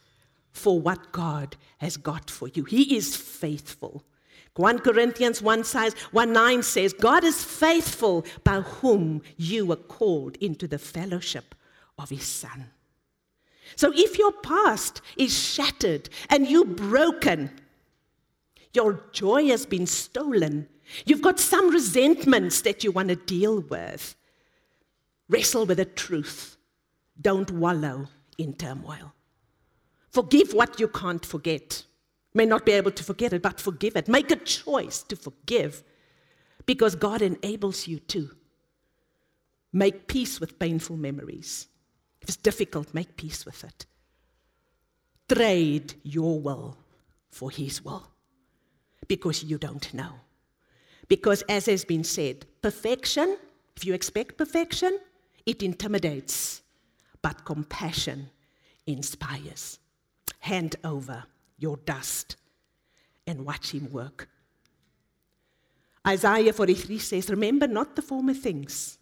for 0.51 0.79
what 0.79 1.11
God 1.11 1.55
has 1.77 1.97
got 1.97 2.29
for 2.29 2.47
you. 2.47 2.63
He 2.63 2.95
is 2.95 3.15
faithful. 3.15 4.03
1 4.55 4.79
Corinthians 4.79 5.41
1, 5.41 5.63
says, 5.63 5.93
1 6.11 6.31
9 6.31 6.63
says, 6.63 6.93
God 6.93 7.23
is 7.23 7.43
faithful 7.43 8.25
by 8.43 8.61
whom 8.61 9.21
you 9.35 9.65
were 9.65 9.75
called 9.75 10.37
into 10.37 10.67
the 10.67 10.77
fellowship 10.77 11.55
of 11.97 12.09
his 12.09 12.23
Son. 12.23 12.69
So 13.75 13.91
if 13.95 14.17
your 14.17 14.31
past 14.31 15.01
is 15.17 15.37
shattered 15.37 16.09
and 16.29 16.47
you're 16.47 16.65
broken, 16.65 17.51
your 18.73 19.03
joy 19.11 19.47
has 19.47 19.65
been 19.65 19.85
stolen, 19.85 20.67
you've 21.05 21.21
got 21.21 21.39
some 21.39 21.69
resentments 21.69 22.61
that 22.61 22.83
you 22.83 22.91
want 22.91 23.09
to 23.09 23.15
deal 23.15 23.61
with, 23.61 24.15
Wrestle 25.29 25.65
with 25.65 25.77
the 25.77 25.85
truth. 25.85 26.57
Don't 27.19 27.49
wallow 27.49 28.07
in 28.37 28.53
turmoil. 28.53 29.13
Forgive 30.11 30.53
what 30.53 30.79
you 30.79 30.87
can't 30.87 31.25
forget. 31.25 31.83
May 32.33 32.45
not 32.45 32.65
be 32.65 32.73
able 32.73 32.91
to 32.91 33.03
forget 33.03 33.33
it, 33.33 33.41
but 33.41 33.59
forgive 33.59 33.95
it. 33.95 34.07
Make 34.07 34.31
a 34.31 34.35
choice 34.35 35.01
to 35.03 35.15
forgive 35.15 35.83
because 36.65 36.95
God 36.95 37.21
enables 37.21 37.87
you 37.87 37.99
to. 37.99 38.29
Make 39.71 40.07
peace 40.07 40.39
with 40.39 40.59
painful 40.59 40.97
memories. 40.97 41.67
If 42.23 42.29
it's 42.29 42.37
difficult, 42.37 42.93
make 42.93 43.17
peace 43.17 43.45
with 43.45 43.63
it. 43.65 43.85
Trade 45.27 45.95
your 46.03 46.39
will 46.39 46.77
for 47.29 47.51
His 47.51 47.83
will 47.83 48.07
because 49.07 49.43
you 49.43 49.57
don't 49.57 49.93
know. 49.93 50.13
Because, 51.09 51.41
as 51.43 51.65
has 51.65 51.83
been 51.83 52.05
said, 52.05 52.45
perfection, 52.61 53.37
if 53.75 53.85
you 53.85 53.93
expect 53.93 54.37
perfection, 54.37 54.99
it 55.45 55.61
intimidates, 55.61 56.61
but 57.21 57.43
compassion 57.43 58.29
inspires. 58.87 59.79
Hand 60.39 60.77
over 60.85 61.25
your 61.57 61.75
dust 61.77 62.37
and 63.27 63.45
watch 63.45 63.71
him 63.71 63.91
work. 63.91 64.29
Isaiah 66.07 66.53
43 66.53 66.97
says, 66.99 67.29
Remember 67.29 67.67
not 67.67 67.95
the 67.95 68.01
former 68.01 68.33
things, 68.33 68.97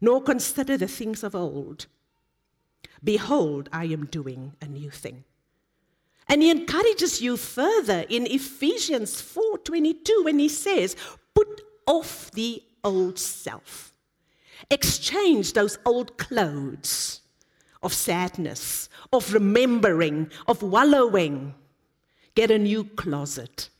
nor 0.00 0.20
consider 0.20 0.76
the 0.76 0.88
things 0.88 1.22
of 1.22 1.34
old. 1.36 1.86
Behold, 3.02 3.68
I 3.72 3.84
am 3.86 4.06
doing 4.06 4.52
a 4.60 4.66
new 4.66 4.90
thing. 4.90 5.24
And 6.28 6.42
he 6.42 6.50
encourages 6.50 7.20
you 7.20 7.36
further 7.36 8.04
in 8.08 8.26
Ephesians 8.26 9.20
4:22 9.20 10.24
when 10.24 10.38
he 10.38 10.48
says, 10.48 10.96
"Put 11.34 11.62
off 11.86 12.30
the 12.30 12.62
old 12.84 13.18
self 13.18 13.90
Exchange 14.68 15.52
those 15.52 15.78
old 15.86 16.18
clothes 16.18 17.20
of 17.82 17.94
sadness, 17.94 18.88
of 19.12 19.32
remembering, 19.32 20.30
of 20.46 20.62
wallowing. 20.62 21.54
Get 22.34 22.50
a 22.50 22.58
new 22.58 22.84
closet. 22.84 23.70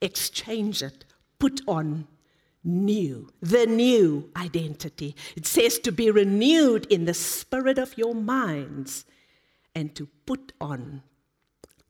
Exchange 0.00 0.82
it. 0.82 1.04
Put 1.38 1.60
on 1.66 2.06
new, 2.64 3.30
the 3.40 3.66
new 3.66 4.30
identity. 4.36 5.14
It 5.36 5.46
says 5.46 5.78
to 5.80 5.92
be 5.92 6.10
renewed 6.10 6.86
in 6.86 7.04
the 7.04 7.14
spirit 7.14 7.78
of 7.78 7.96
your 7.98 8.14
minds 8.14 9.04
and 9.74 9.94
to 9.94 10.08
put 10.26 10.52
on 10.60 11.02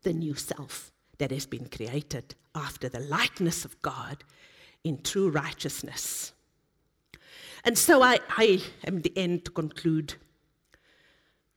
the 0.03 0.13
new 0.13 0.35
self 0.35 0.91
that 1.19 1.31
has 1.31 1.47
been 1.47 1.69
created 1.69 2.35
after 2.55 2.89
the 2.89 3.01
likeness 3.01 3.65
of 3.65 3.81
God 3.83 4.25
in 4.83 5.01
true 5.03 5.31
righteousness. 5.31 6.33
And 7.65 7.79
so 7.79 8.03
I, 8.03 8.19
I 8.37 8.61
am 8.87 9.01
the 9.01 9.13
end 9.17 9.47
to 9.47 9.51
conclude. 9.51 10.15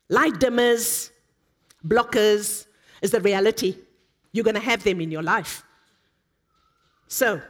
Light 0.09 0.33
dimmers, 0.35 1.11
blockers 1.85 2.67
is 3.01 3.11
the 3.11 3.19
reality. 3.19 3.75
You're 4.31 4.45
going 4.45 4.55
to 4.55 4.61
have 4.61 4.83
them 4.83 5.01
in 5.01 5.11
your 5.11 5.23
life. 5.23 5.63
So, 7.07 7.41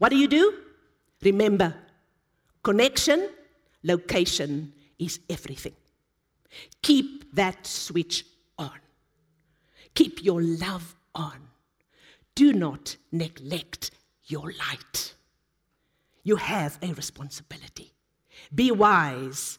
what 0.00 0.08
do 0.08 0.16
you 0.16 0.28
do? 0.28 0.54
Remember, 1.22 1.74
connection, 2.62 3.28
location 3.82 4.72
is 4.98 5.20
everything. 5.28 5.74
Keep 6.80 7.34
that 7.34 7.66
switch 7.66 8.24
on. 8.58 8.78
Keep 9.94 10.24
your 10.24 10.40
love 10.40 10.96
on. 11.14 11.36
Do 12.34 12.54
not 12.54 12.96
neglect 13.12 13.90
your 14.24 14.54
light. 14.66 15.12
You 16.22 16.36
have 16.36 16.78
a 16.80 16.94
responsibility. 16.94 17.92
Be 18.54 18.70
wise. 18.70 19.58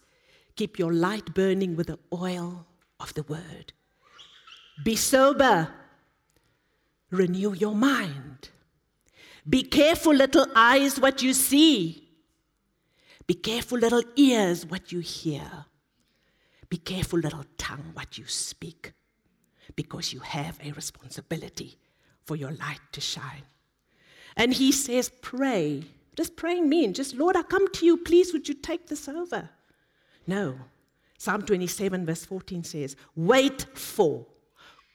Keep 0.56 0.80
your 0.80 0.92
light 0.92 1.36
burning 1.36 1.76
with 1.76 1.88
the 1.88 2.00
oil 2.12 2.66
of 3.00 3.14
the 3.14 3.24
word. 3.24 3.74
Be 4.84 4.96
sober. 4.96 5.72
Renew 7.12 7.54
your 7.54 7.76
mind. 7.76 8.50
Be 9.48 9.64
careful, 9.64 10.14
little 10.14 10.46
eyes, 10.56 11.00
what 11.00 11.22
you 11.22 11.34
see. 11.34 12.10
Be 13.28 13.34
careful, 13.34 13.80
little 13.80 14.04
ears, 14.16 14.66
what 14.66 14.92
you 14.92 15.00
hear. 15.00 15.66
Be 16.70 16.78
careful, 16.78 17.20
little 17.20 17.46
tongue, 17.58 17.92
what 17.94 18.18
you 18.18 18.26
speak, 18.28 18.94
because 19.76 20.14
you 20.14 20.20
have 20.20 20.60
a 20.64 20.72
responsibility 20.72 21.78
for 22.26 22.36
your 22.36 22.52
light 22.52 22.80
to 22.94 23.02
shine. 23.02 23.44
And 24.38 24.54
he 24.54 24.72
says, 24.72 25.12
Pray 25.22 25.84
What 26.12 26.18
does 26.18 26.30
praying 26.30 26.68
mean 26.68 26.94
just, 26.94 27.16
Lord, 27.16 27.38
I 27.38 27.44
come 27.44 27.72
to 27.72 27.86
you, 27.86 27.98
please, 27.98 28.34
would 28.34 28.50
you 28.50 28.54
take 28.54 28.88
this 28.88 29.08
over? 29.08 29.50
No. 30.28 30.56
Psalm 31.18 31.44
27, 31.44 32.06
verse 32.06 32.26
14 32.26 32.64
says, 32.64 32.96
Wait 33.16 33.66
for, 33.76 34.26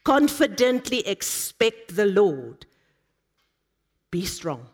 confidently 0.03 1.07
expect 1.07 1.95
the 1.95 2.05
Lord. 2.05 2.65
Be 4.11 4.25
strong, 4.25 4.67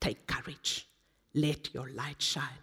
take 0.00 0.26
courage, 0.26 0.88
let 1.34 1.72
your 1.74 1.88
light 1.90 2.20
shine. 2.20 2.60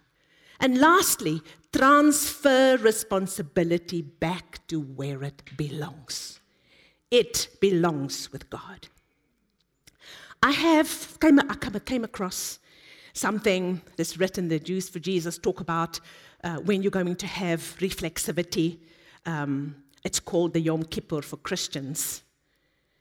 And 0.60 0.78
lastly, 0.78 1.42
transfer 1.72 2.76
responsibility 2.78 4.02
back 4.02 4.66
to 4.68 4.80
where 4.80 5.22
it 5.22 5.42
belongs. 5.56 6.40
It 7.10 7.48
belongs 7.60 8.32
with 8.32 8.50
God. 8.50 8.88
I 10.42 10.52
have 10.52 11.18
came, 11.20 11.40
I 11.40 11.54
came 11.84 12.04
across 12.04 12.58
something 13.12 13.80
that's 13.96 14.16
written 14.18 14.48
the 14.48 14.58
Jews 14.58 14.88
for 14.88 14.98
Jesus 14.98 15.38
talk 15.38 15.60
about 15.60 16.00
uh, 16.44 16.56
when 16.56 16.82
you're 16.82 16.90
going 16.90 17.16
to 17.16 17.26
have 17.26 17.60
reflexivity. 17.80 18.78
Um, 19.26 19.76
it's 20.04 20.20
called 20.20 20.52
the 20.52 20.60
Yom 20.60 20.84
Kippur 20.84 21.22
for 21.22 21.36
Christians. 21.38 22.22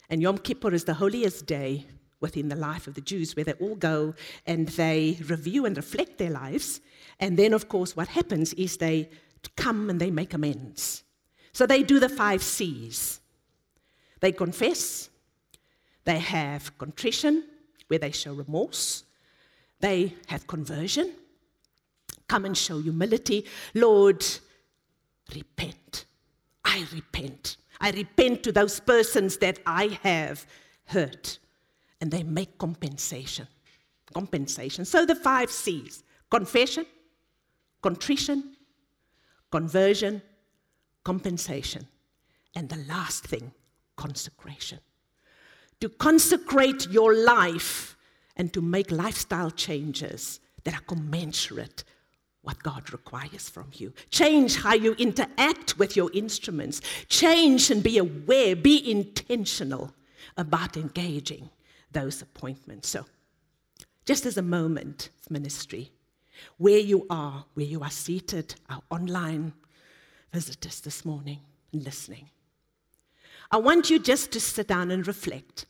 And 0.09 0.21
Yom 0.21 0.39
Kippur 0.39 0.73
is 0.73 0.85
the 0.85 0.95
holiest 0.95 1.45
day 1.45 1.85
within 2.19 2.49
the 2.49 2.55
life 2.55 2.87
of 2.87 2.95
the 2.95 3.01
Jews 3.01 3.35
where 3.35 3.45
they 3.45 3.53
all 3.53 3.75
go 3.75 4.15
and 4.45 4.67
they 4.69 5.19
review 5.25 5.65
and 5.65 5.77
reflect 5.77 6.17
their 6.17 6.31
lives. 6.31 6.81
And 7.19 7.37
then, 7.37 7.53
of 7.53 7.69
course, 7.69 7.95
what 7.95 8.07
happens 8.09 8.53
is 8.53 8.77
they 8.77 9.09
come 9.55 9.89
and 9.89 9.99
they 9.99 10.11
make 10.11 10.33
amends. 10.33 11.03
So 11.53 11.65
they 11.65 11.83
do 11.83 11.99
the 11.99 12.09
five 12.09 12.43
C's 12.43 13.19
they 14.19 14.31
confess, 14.31 15.09
they 16.03 16.19
have 16.19 16.77
contrition, 16.77 17.43
where 17.87 17.99
they 17.99 18.11
show 18.11 18.33
remorse, 18.33 19.03
they 19.79 20.15
have 20.27 20.47
conversion, 20.47 21.11
come 22.27 22.45
and 22.45 22.57
show 22.57 22.79
humility. 22.79 23.45
Lord, 23.73 24.25
repent. 25.33 26.05
I 26.65 26.85
repent. 26.93 27.57
I 27.79 27.91
repent 27.91 28.43
to 28.43 28.51
those 28.51 28.79
persons 28.79 29.37
that 29.37 29.59
I 29.65 29.99
have 30.03 30.45
hurt. 30.85 31.39
And 32.01 32.11
they 32.11 32.23
make 32.23 32.57
compensation. 32.57 33.47
Compensation. 34.13 34.85
So 34.85 35.05
the 35.05 35.15
five 35.15 35.51
C's 35.51 36.03
confession, 36.29 36.85
contrition, 37.81 38.55
conversion, 39.51 40.21
compensation. 41.03 41.87
And 42.55 42.69
the 42.69 42.83
last 42.87 43.25
thing, 43.25 43.51
consecration. 43.95 44.79
To 45.81 45.89
consecrate 45.89 46.87
your 46.89 47.13
life 47.15 47.95
and 48.35 48.51
to 48.53 48.61
make 48.61 48.91
lifestyle 48.91 49.51
changes 49.51 50.39
that 50.63 50.73
are 50.73 50.81
commensurate 50.81 51.83
what 52.41 52.63
God 52.63 52.93
requires 52.93 53.49
from 53.49 53.67
you. 53.73 53.93
Change 54.09 54.57
how 54.57 54.73
you 54.73 54.93
interact 54.93 55.77
with 55.77 55.95
your 55.95 56.09
instruments. 56.13 56.81
Change 57.09 57.69
and 57.71 57.83
be 57.83 57.97
aware, 57.97 58.55
be 58.55 58.89
intentional 58.89 59.93
about 60.37 60.77
engaging 60.77 61.49
those 61.91 62.21
appointments. 62.21 62.89
So, 62.89 63.05
just 64.05 64.25
as 64.25 64.37
a 64.37 64.41
moment 64.41 65.09
of 65.21 65.31
ministry, 65.31 65.91
where 66.57 66.79
you 66.79 67.05
are, 67.09 67.45
where 67.55 67.65
you 67.65 67.81
are 67.81 67.89
seated, 67.89 68.55
our 68.69 68.81
online 68.89 69.53
visitors 70.31 70.81
this 70.81 71.03
morning 71.03 71.39
and 71.73 71.83
listening, 71.83 72.29
I 73.51 73.57
want 73.57 73.89
you 73.89 73.99
just 73.99 74.31
to 74.31 74.39
sit 74.39 74.67
down 74.67 74.91
and 74.91 75.07
reflect. 75.07 75.65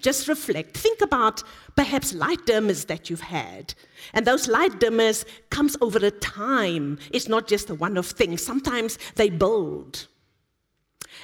Just 0.00 0.26
reflect. 0.28 0.76
Think 0.76 1.00
about 1.00 1.42
perhaps 1.76 2.12
light 2.12 2.40
dimmers 2.44 2.86
that 2.86 3.08
you've 3.08 3.20
had. 3.20 3.74
And 4.12 4.26
those 4.26 4.48
light 4.48 4.72
dimmers 4.72 5.24
comes 5.50 5.76
over 5.80 6.04
a 6.04 6.10
time. 6.10 6.98
It's 7.12 7.28
not 7.28 7.46
just 7.46 7.70
a 7.70 7.74
one-off 7.74 8.08
thing. 8.10 8.36
Sometimes 8.36 8.98
they 9.14 9.30
build. 9.30 10.08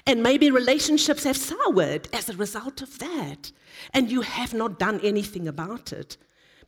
And 0.06 0.22
maybe 0.22 0.50
relationships 0.50 1.24
have 1.24 1.36
soured 1.36 2.08
as 2.12 2.28
a 2.28 2.36
result 2.36 2.82
of 2.82 2.98
that. 2.98 3.52
And 3.92 4.10
you 4.10 4.22
have 4.22 4.54
not 4.54 4.78
done 4.78 5.00
anything 5.02 5.48
about 5.48 5.92
it 5.92 6.16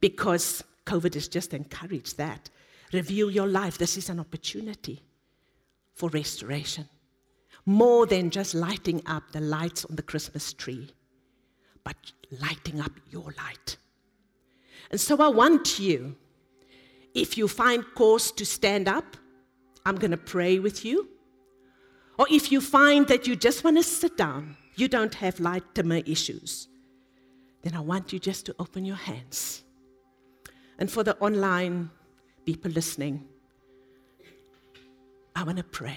because 0.00 0.64
COVID 0.86 1.14
has 1.14 1.28
just 1.28 1.54
encouraged 1.54 2.16
that. 2.18 2.50
Review 2.92 3.28
your 3.28 3.46
life. 3.46 3.78
This 3.78 3.96
is 3.96 4.08
an 4.08 4.20
opportunity 4.20 5.02
for 5.94 6.08
restoration. 6.10 6.88
More 7.66 8.06
than 8.06 8.30
just 8.30 8.54
lighting 8.54 9.02
up 9.06 9.30
the 9.32 9.40
lights 9.40 9.84
on 9.84 9.96
the 9.96 10.02
Christmas 10.02 10.52
tree 10.52 10.92
but 11.84 12.12
lighting 12.40 12.80
up 12.80 12.92
your 13.10 13.34
light. 13.36 13.76
And 14.90 15.00
so 15.00 15.16
I 15.18 15.28
want 15.28 15.78
you, 15.78 16.16
if 17.14 17.38
you 17.38 17.48
find 17.48 17.84
cause 17.94 18.32
to 18.32 18.46
stand 18.46 18.88
up, 18.88 19.16
I'm 19.84 19.96
going 19.96 20.10
to 20.10 20.16
pray 20.16 20.58
with 20.58 20.84
you. 20.84 21.08
Or 22.20 22.26
if 22.30 22.52
you 22.52 22.60
find 22.60 23.08
that 23.08 23.26
you 23.26 23.34
just 23.34 23.64
want 23.64 23.78
to 23.78 23.82
sit 23.82 24.18
down, 24.18 24.54
you 24.76 24.88
don't 24.88 25.14
have 25.14 25.40
light 25.40 25.64
dimmer 25.72 26.02
issues, 26.04 26.68
then 27.62 27.74
I 27.74 27.80
want 27.80 28.12
you 28.12 28.18
just 28.18 28.44
to 28.44 28.54
open 28.58 28.84
your 28.84 28.96
hands. 28.96 29.62
And 30.78 30.90
for 30.90 31.02
the 31.02 31.16
online 31.16 31.88
people 32.44 32.70
listening, 32.72 33.26
I 35.34 35.44
want 35.44 35.56
to 35.56 35.64
pray. 35.64 35.96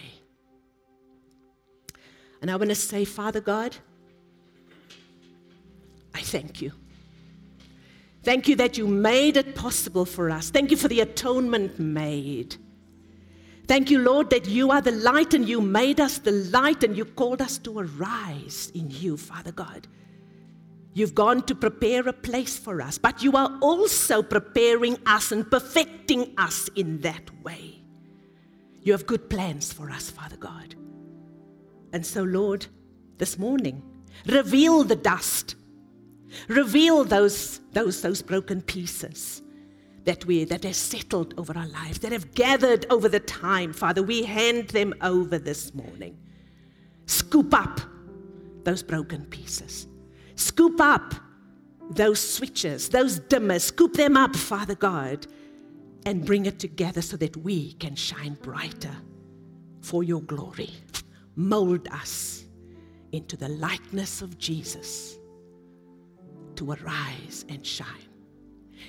And 2.41 2.49
I 2.49 2.55
want 2.55 2.69
to 2.69 2.75
say, 2.75 3.03
Father 3.03 3.41
God, 3.41 3.75
I 6.15 6.21
thank 6.21 6.61
you. 6.61 6.71
Thank 8.23 8.47
you 8.47 8.55
that 8.55 8.77
you 8.77 8.87
made 8.87 9.35
it 9.35 9.55
possible 9.55 10.05
for 10.05 10.29
us. 10.29 10.51
Thank 10.51 10.71
you 10.71 10.77
for 10.77 10.87
the 10.87 11.01
atonement 11.01 11.79
made. 11.79 12.55
Thank 13.67 13.89
you, 13.89 13.99
Lord, 13.99 14.29
that 14.29 14.47
you 14.47 14.71
are 14.71 14.81
the 14.81 14.91
light 14.91 15.33
and 15.33 15.47
you 15.47 15.61
made 15.61 15.99
us 15.99 16.17
the 16.17 16.31
light 16.31 16.83
and 16.83 16.97
you 16.97 17.05
called 17.05 17.41
us 17.41 17.57
to 17.59 17.79
arise 17.79 18.71
in 18.73 18.89
you, 18.89 19.17
Father 19.17 19.51
God. 19.51 19.87
You've 20.93 21.15
gone 21.15 21.43
to 21.43 21.55
prepare 21.55 22.07
a 22.07 22.13
place 22.13 22.59
for 22.59 22.81
us, 22.81 22.97
but 22.97 23.23
you 23.23 23.33
are 23.33 23.57
also 23.61 24.21
preparing 24.21 24.97
us 25.05 25.31
and 25.31 25.49
perfecting 25.49 26.33
us 26.37 26.69
in 26.75 26.99
that 27.01 27.31
way. 27.43 27.81
You 28.81 28.91
have 28.91 29.07
good 29.07 29.29
plans 29.29 29.71
for 29.71 29.89
us, 29.89 30.09
Father 30.09 30.37
God. 30.37 30.75
And 31.93 32.05
so, 32.05 32.23
Lord, 32.23 32.67
this 33.17 33.39
morning, 33.39 33.81
reveal 34.27 34.83
the 34.83 34.95
dust 34.95 35.55
Reveal 36.47 37.03
those, 37.03 37.59
those, 37.71 38.01
those 38.01 38.21
broken 38.21 38.61
pieces 38.61 39.41
that 40.05 40.25
we 40.25 40.43
that 40.45 40.63
have 40.63 40.75
settled 40.75 41.33
over 41.37 41.57
our 41.57 41.67
lives, 41.67 41.99
that 41.99 42.11
have 42.11 42.33
gathered 42.33 42.85
over 42.89 43.07
the 43.07 43.19
time. 43.19 43.73
Father, 43.73 44.03
we 44.03 44.23
hand 44.23 44.69
them 44.69 44.93
over 45.01 45.37
this 45.37 45.73
morning. 45.73 46.17
Scoop 47.05 47.53
up 47.53 47.79
those 48.63 48.83
broken 48.83 49.25
pieces. 49.25 49.87
Scoop 50.35 50.79
up 50.81 51.15
those 51.91 52.19
switches, 52.19 52.89
those 52.89 53.19
dimmers. 53.19 53.61
Scoop 53.61 53.93
them 53.93 54.17
up, 54.17 54.35
Father 54.35 54.75
God, 54.75 55.27
and 56.05 56.25
bring 56.25 56.45
it 56.45 56.59
together 56.59 57.01
so 57.01 57.17
that 57.17 57.35
we 57.37 57.73
can 57.73 57.95
shine 57.95 58.37
brighter 58.41 58.95
for 59.81 60.03
your 60.03 60.21
glory. 60.21 60.71
Mold 61.35 61.87
us 61.91 62.45
into 63.11 63.37
the 63.37 63.49
likeness 63.49 64.21
of 64.21 64.37
Jesus 64.37 65.17
to 66.55 66.71
arise 66.71 67.45
and 67.49 67.65
shine. 67.65 68.12